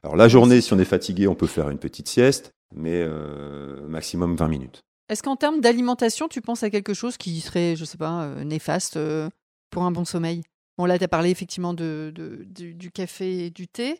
Alors 0.04 0.16
la 0.16 0.28
journée, 0.28 0.62
si 0.62 0.74
on 0.74 0.80
est 0.80 0.86
fatigué, 0.86 1.28
on 1.28 1.36
peut 1.36 1.48
faire 1.48 1.70
une 1.70 1.80
petite 1.80 2.08
sieste, 2.10 2.52
mais 2.76 3.02
euh, 3.02 3.88
maximum 3.88 4.36
20 4.36 4.48
minutes. 4.50 4.82
Est-ce 5.10 5.24
qu'en 5.24 5.36
termes 5.36 5.62
d'alimentation, 5.62 6.28
tu 6.28 6.42
penses 6.42 6.64
à 6.64 6.70
quelque 6.70 6.94
chose 6.94 7.18
qui 7.18 7.40
serait, 7.42 7.76
je 7.76 7.86
sais 7.86 7.98
pas, 7.98 8.24
euh, 8.24 8.44
néfaste 8.44 8.98
euh, 8.98 9.30
pour 9.70 9.84
un 9.84 9.92
bon 9.92 10.06
sommeil? 10.06 10.42
Bon, 10.78 10.86
là, 10.86 10.98
tu 10.98 11.04
as 11.04 11.08
parlé 11.08 11.30
effectivement 11.30 11.74
de, 11.74 12.12
de- 12.16 12.44
du, 12.46 12.74
du 12.74 12.92
café 12.92 13.46
et 13.46 13.50
du 13.50 13.68
thé. 13.68 14.00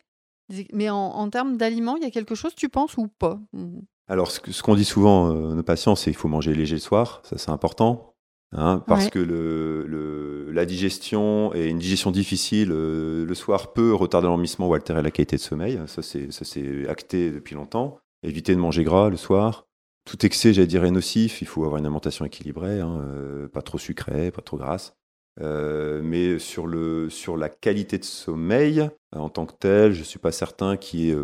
Mais 0.72 0.90
en, 0.90 0.96
en 0.96 1.30
termes 1.30 1.56
d'aliments, 1.56 1.96
il 1.96 2.02
y 2.02 2.06
a 2.06 2.10
quelque 2.10 2.34
chose, 2.34 2.54
tu 2.54 2.68
penses, 2.68 2.96
ou 2.98 3.08
pas? 3.08 3.40
Alors, 4.08 4.30
ce 4.30 4.62
qu'on 4.62 4.74
dit 4.74 4.84
souvent 4.84 5.30
à 5.30 5.54
nos 5.54 5.62
patients, 5.62 5.96
c'est 5.96 6.10
qu'il 6.10 6.18
faut 6.18 6.28
manger 6.28 6.54
léger 6.54 6.74
le 6.74 6.80
soir, 6.80 7.22
ça 7.24 7.38
c'est 7.38 7.50
important, 7.50 8.11
hein, 8.52 8.82
parce 8.86 9.04
Ouais. 9.06 9.10
que 9.10 9.18
le, 9.18 9.84
le- 9.86 10.50
la 10.52 10.64
digestion 10.66 11.54
et 11.54 11.68
une 11.68 11.78
digestion 11.78 12.10
difficile 12.10 12.70
euh, 12.72 13.24
le 13.24 13.34
soir 13.34 13.72
peut 13.72 13.94
retarder 13.94 14.26
l'endormissement 14.26 14.68
ou 14.68 14.74
altérer 14.74 15.02
la 15.02 15.10
qualité 15.10 15.36
de 15.36 15.40
sommeil. 15.40 15.80
Ça 15.86 16.02
c'est 16.02 16.88
acté 16.88 17.30
depuis 17.30 17.54
longtemps. 17.54 17.98
Éviter 18.22 18.54
de 18.54 18.60
manger 18.60 18.84
gras 18.84 19.08
le 19.10 19.16
soir. 19.16 19.66
Tout 20.04 20.24
excès, 20.26 20.52
j'allais 20.52 20.66
dire, 20.66 20.84
est 20.84 20.90
nocif. 20.90 21.42
Il 21.42 21.46
faut 21.46 21.64
avoir 21.64 21.78
une 21.78 21.86
alimentation 21.86 22.24
équilibrée, 22.24 22.80
hein, 22.80 23.00
euh, 23.14 23.48
pas 23.48 23.62
trop 23.62 23.78
sucrée, 23.78 24.30
pas 24.30 24.42
trop 24.42 24.56
grasse. 24.56 24.94
Euh, 25.40 26.02
mais 26.04 26.38
sur, 26.38 26.66
le, 26.66 27.08
sur 27.08 27.36
la 27.36 27.48
qualité 27.48 27.98
de 27.98 28.04
sommeil, 28.04 28.88
en 29.16 29.28
tant 29.28 29.46
que 29.46 29.54
tel, 29.58 29.92
je 29.92 30.00
ne 30.00 30.04
suis 30.04 30.18
pas 30.18 30.32
certain 30.32 30.76
qu'il 30.76 31.00
y 31.00 31.16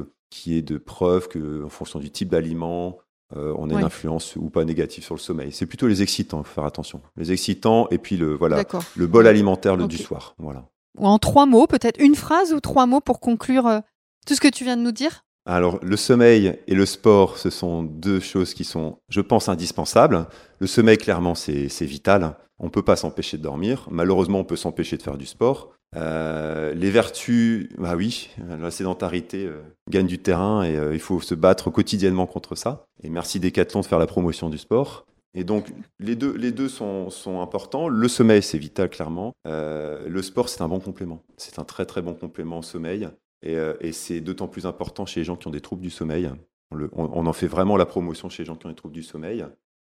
y 0.47 0.57
ait 0.59 0.63
de 0.63 0.79
preuves 0.79 1.29
qu'en 1.29 1.69
fonction 1.69 1.99
du 1.99 2.11
type 2.11 2.29
d'aliment, 2.29 2.99
euh, 3.37 3.55
on 3.59 3.69
a 3.71 3.75
Ouais. 3.75 3.81
une 3.81 3.87
influence 3.87 4.37
ou 4.37 4.49
pas 4.51 4.65
négative 4.65 5.05
sur 5.05 5.15
le 5.15 5.21
sommeil. 5.21 5.53
C'est 5.53 5.67
plutôt 5.67 5.87
les 5.87 6.03
excitants, 6.03 6.41
il 6.41 6.45
faut 6.47 6.55
faire 6.55 6.65
attention. 6.65 7.01
Les 7.17 7.31
excitants 7.33 7.87
et 7.91 7.99
puis 7.99 8.17
le, 8.17 8.35
voilà, 8.35 8.65
le 8.97 9.07
bol 9.07 9.27
alimentaire 9.27 9.77
le, 9.77 9.87
du 9.87 9.99
soir. 9.99 10.35
Voilà. 10.39 10.65
En 10.97 11.19
trois 11.19 11.47
mots, 11.47 11.67
peut-être 11.67 12.01
une 12.01 12.15
phrase 12.15 12.53
ou 12.53 12.61
trois 12.61 12.87
mots 12.87 13.01
pour 13.01 13.21
conclure 13.21 13.67
euh, 13.67 13.81
tout 14.27 14.35
ce 14.35 14.41
que 14.41 14.49
tu 14.49 14.65
viens 14.65 14.77
de 14.77 14.83
nous 14.83 14.93
dire? 14.93 15.25
Alors, 15.49 15.79
le 15.83 15.97
sommeil 15.97 16.59
et 16.67 16.75
le 16.75 16.85
sport, 16.85 17.39
ce 17.39 17.49
sont 17.49 17.83
deux 17.83 18.21
choses 18.21 18.53
qui 18.53 18.65
sont, 18.65 18.99
je 19.09 19.23
pense, 19.23 19.49
indispensables. 19.49 20.27
Le 20.59 20.67
sommeil, 20.67 20.99
clairement, 20.99 21.35
c'est 21.35 21.87
vital. 21.87 22.37
On 22.59 22.67
ne 22.67 22.71
peut 22.71 22.83
pas 22.83 22.97
s'empêcher 22.97 23.39
de 23.39 23.43
dormir. 23.43 23.89
Malheureusement, 23.91 24.41
on 24.41 24.45
peut 24.45 24.57
s'empêcher 24.57 24.99
de 24.99 25.03
faire 25.03 25.17
du 25.17 25.25
sport. 25.25 25.71
Euh, 25.97 26.75
les 26.75 26.91
vertus, 26.91 27.71
bah 27.79 27.95
oui, 27.97 28.29
la 28.47 28.71
sédentarité 28.71 29.47
euh, 29.47 29.63
gagne 29.89 30.07
du 30.07 30.19
terrain 30.19 30.65
et 30.65 30.77
euh, 30.77 30.93
il 30.93 31.01
faut 31.01 31.19
se 31.23 31.35
battre 31.35 31.71
quotidiennement 31.71 32.27
contre 32.27 32.55
ça. 32.55 32.85
Et 33.03 33.09
merci 33.09 33.41
Decathlon 33.41 33.81
de 33.81 33.87
faire 33.87 33.99
la 33.99 34.07
promotion 34.07 34.51
du 34.51 34.59
sport. 34.59 35.07
Et 35.33 35.45
donc, 35.45 35.73
les 35.99 36.15
deux, 36.15 36.37
les 36.37 36.53
deux 36.53 36.69
sont, 36.69 37.09
sont 37.09 37.41
importants. 37.41 37.89
Le 37.89 38.09
sommeil, 38.09 38.43
c'est 38.43 38.59
vital, 38.59 38.91
clairement. 38.91 39.33
Le 39.47 40.21
sport, 40.21 40.51
c'est 40.51 40.61
un 40.61 40.69
bon 40.69 40.81
complément. 40.81 41.23
C'est 41.39 41.59
un 41.59 41.65
très, 41.65 41.87
très 41.87 42.03
bon 42.03 42.13
complément 42.13 42.59
au 42.59 42.63
sommeil. 42.63 43.09
Et, 43.43 43.57
euh, 43.57 43.75
et 43.81 43.93
c'est 43.93 44.21
d'autant 44.21 44.49
plus 44.49 44.67
important 44.67 45.07
chez 45.07 45.21
les 45.21 45.25
gens 45.25 45.37
qui 45.37 45.47
ont 45.47 45.53
des 45.53 45.61
troubles 45.61 45.83
du 45.83 45.91
sommeil. 45.91 46.31
On, 46.71 46.77
le- 46.77 46.91
on- 46.93 47.11
on 47.13 47.27
en 47.27 47.33
fait 47.33 47.47
vraiment 47.47 47.77
la 47.77 47.87
promotion 47.87 48.29
chez 48.29 48.43
les 48.43 48.47
gens 48.47 48.57
qui 48.57 48.67
ont 48.67 48.71
des 48.71 48.75
troubles 48.75 48.95
du 48.95 49.03
sommeil. 49.03 49.45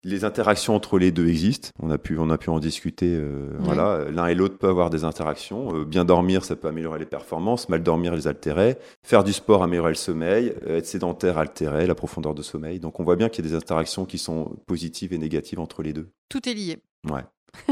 Les 0.06 0.24
interactions 0.24 0.76
entre 0.76 0.98
les 0.98 1.12
deux 1.12 1.28
existent. 1.28 1.72
On 1.82 1.90
a 1.92 1.98
pu, 1.98 2.18
on 2.18 2.30
a 2.30 2.38
pu 2.38 2.50
en 2.52 2.60
discuter. 2.60 3.14
euh. 3.18 3.50
Voilà, 3.60 4.06
l'un 4.10 4.28
et 4.28 4.34
l'autre 4.36 4.58
peuvent 4.58 4.70
avoir 4.70 4.90
des 4.90 5.04
interactions. 5.04 5.76
Euh, 5.76 5.84
bien 5.84 6.06
dormir, 6.06 6.46
ça 6.46 6.56
peut 6.56 6.70
améliorer 6.70 7.00
les 7.00 7.06
performances. 7.06 7.68
Mal 7.68 7.84
dormir, 7.84 8.16
les 8.16 8.26
altérer. 8.26 8.78
Faire 9.04 9.26
du 9.26 9.34
sport, 9.34 9.62
améliorer 9.62 9.90
le 9.92 9.96
sommeil. 9.96 10.54
Euh, 10.68 10.78
être 10.78 10.86
sédentaire, 10.86 11.38
altérer 11.38 11.86
la 11.86 11.96
profondeur 11.96 12.34
de 12.34 12.42
sommeil. 12.42 12.80
Donc, 12.80 13.02
on 13.02 13.04
voit 13.04 13.18
bien 13.18 13.28
qu'il 13.28 13.44
y 13.44 13.48
a 13.50 13.52
des 13.52 13.58
interactions 13.58 14.06
qui 14.06 14.18
sont 14.20 14.56
positives 14.68 15.12
et 15.12 15.18
négatives 15.18 15.60
entre 15.60 15.84
les 15.84 15.92
deux. 15.92 16.08
Tout 16.30 16.48
est 16.48 16.54
lié. 16.54 16.78
Ouais. 17.12 17.26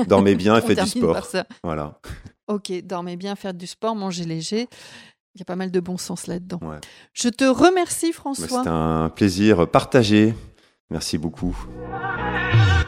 Dormez 0.08 0.36
bien 0.36 0.60
faites 0.62 0.80
du 0.82 0.90
sport. 0.90 1.16
Voilà. 1.64 1.98
Ok, 2.50 2.74
dormez 2.84 3.16
bien, 3.16 3.36
faites 3.38 3.58
du 3.58 3.68
sport, 3.68 3.96
mangez 3.96 4.26
léger. 4.26 4.68
Il 5.38 5.42
y 5.42 5.44
a 5.44 5.46
pas 5.46 5.56
mal 5.56 5.70
de 5.70 5.80
bon 5.80 5.98
sens 5.98 6.26
là-dedans. 6.26 6.58
Ouais. 6.64 6.80
Je 7.14 7.30
te 7.30 7.44
remercie, 7.44 8.12
François. 8.12 8.48
C'était 8.48 8.70
un 8.70 9.10
plaisir 9.10 9.70
partagé. 9.70 10.34
Merci 10.90 11.20
beaucoup. 11.20 11.56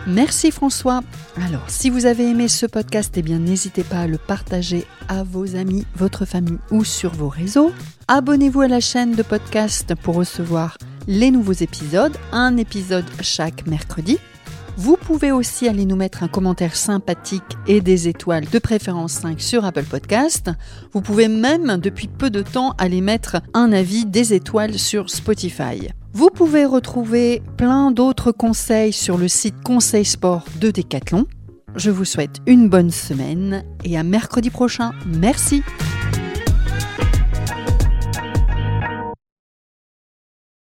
Merci 0.08 0.50
François. 0.50 1.02
Alors, 1.45 1.69
si 1.69 1.91
vous 1.91 2.08
avez 2.08 2.28
aimé 2.28 2.47
ce 2.47 2.65
podcast, 2.65 3.13
eh 3.17 3.21
bien 3.21 3.38
n'hésitez 3.38 3.84
pas 3.84 4.00
à 4.00 4.08
le 4.08 4.17
partager 4.17 4.88
à 5.10 5.21
vos 5.21 5.56
amis, 5.56 5.86
votre 5.95 6.26
famille 6.26 6.58
ou 6.71 6.84
sur 6.84 7.12
vos 7.12 7.30
réseaux. 7.30 7.71
Abonnez-vous 8.08 8.62
à 8.62 8.67
la 8.67 8.80
chaîne 8.80 9.12
de 9.12 9.21
podcast 9.21 9.93
pour 9.93 10.15
recevoir 10.15 10.76
les 11.06 11.30
nouveaux 11.30 11.52
épisodes, 11.54 12.17
un 12.32 12.58
épisode 12.58 13.06
chaque 13.21 13.67
mercredi. 13.67 14.17
Vous 14.82 14.96
pouvez 14.96 15.34
aussi 15.34 15.68
aller 15.68 15.84
nous 15.84 15.98
mettre 15.98 16.24
un 16.24 16.30
commentaire 16.30 16.74
sympathique 16.74 17.58
et 17.68 17.82
des 17.82 18.08
étoiles, 18.08 18.46
de 18.50 18.60
préférence 18.60 19.12
5 19.12 19.42
sur 19.42 19.65
Apple 19.65 19.84
Podcast. 19.84 20.52
Vous 20.94 21.02
pouvez 21.02 21.28
même, 21.28 21.76
depuis 21.80 22.08
peu 22.08 22.30
de 22.30 22.42
temps, 22.42 22.76
aller 22.78 23.02
mettre 23.02 23.42
un 23.54 23.74
avis 23.74 24.06
des 24.06 24.34
étoiles 24.34 24.80
sur 24.80 25.10
Spotify. 25.10 25.89
Vous 26.13 26.30
pouvez 26.30 26.63
retrouver 26.63 27.42
plein 27.58 27.92
d'autres 27.92 28.32
conseils 28.32 28.94
sur 28.94 29.18
le 29.18 29.28
site 29.28 29.62
Conseil 29.65 30.06
Sport 30.06 30.46
de 30.62 30.72
Decathlon. 30.72 31.26
Je 31.76 31.92
vous 31.92 32.06
souhaite 32.06 32.38
une 32.48 32.70
bonne 32.70 32.89
semaine 32.89 33.65
et 33.84 33.98
à 33.98 34.04
mercredi 34.04 34.50
prochain. 34.50 34.94
Merci. 35.06 35.62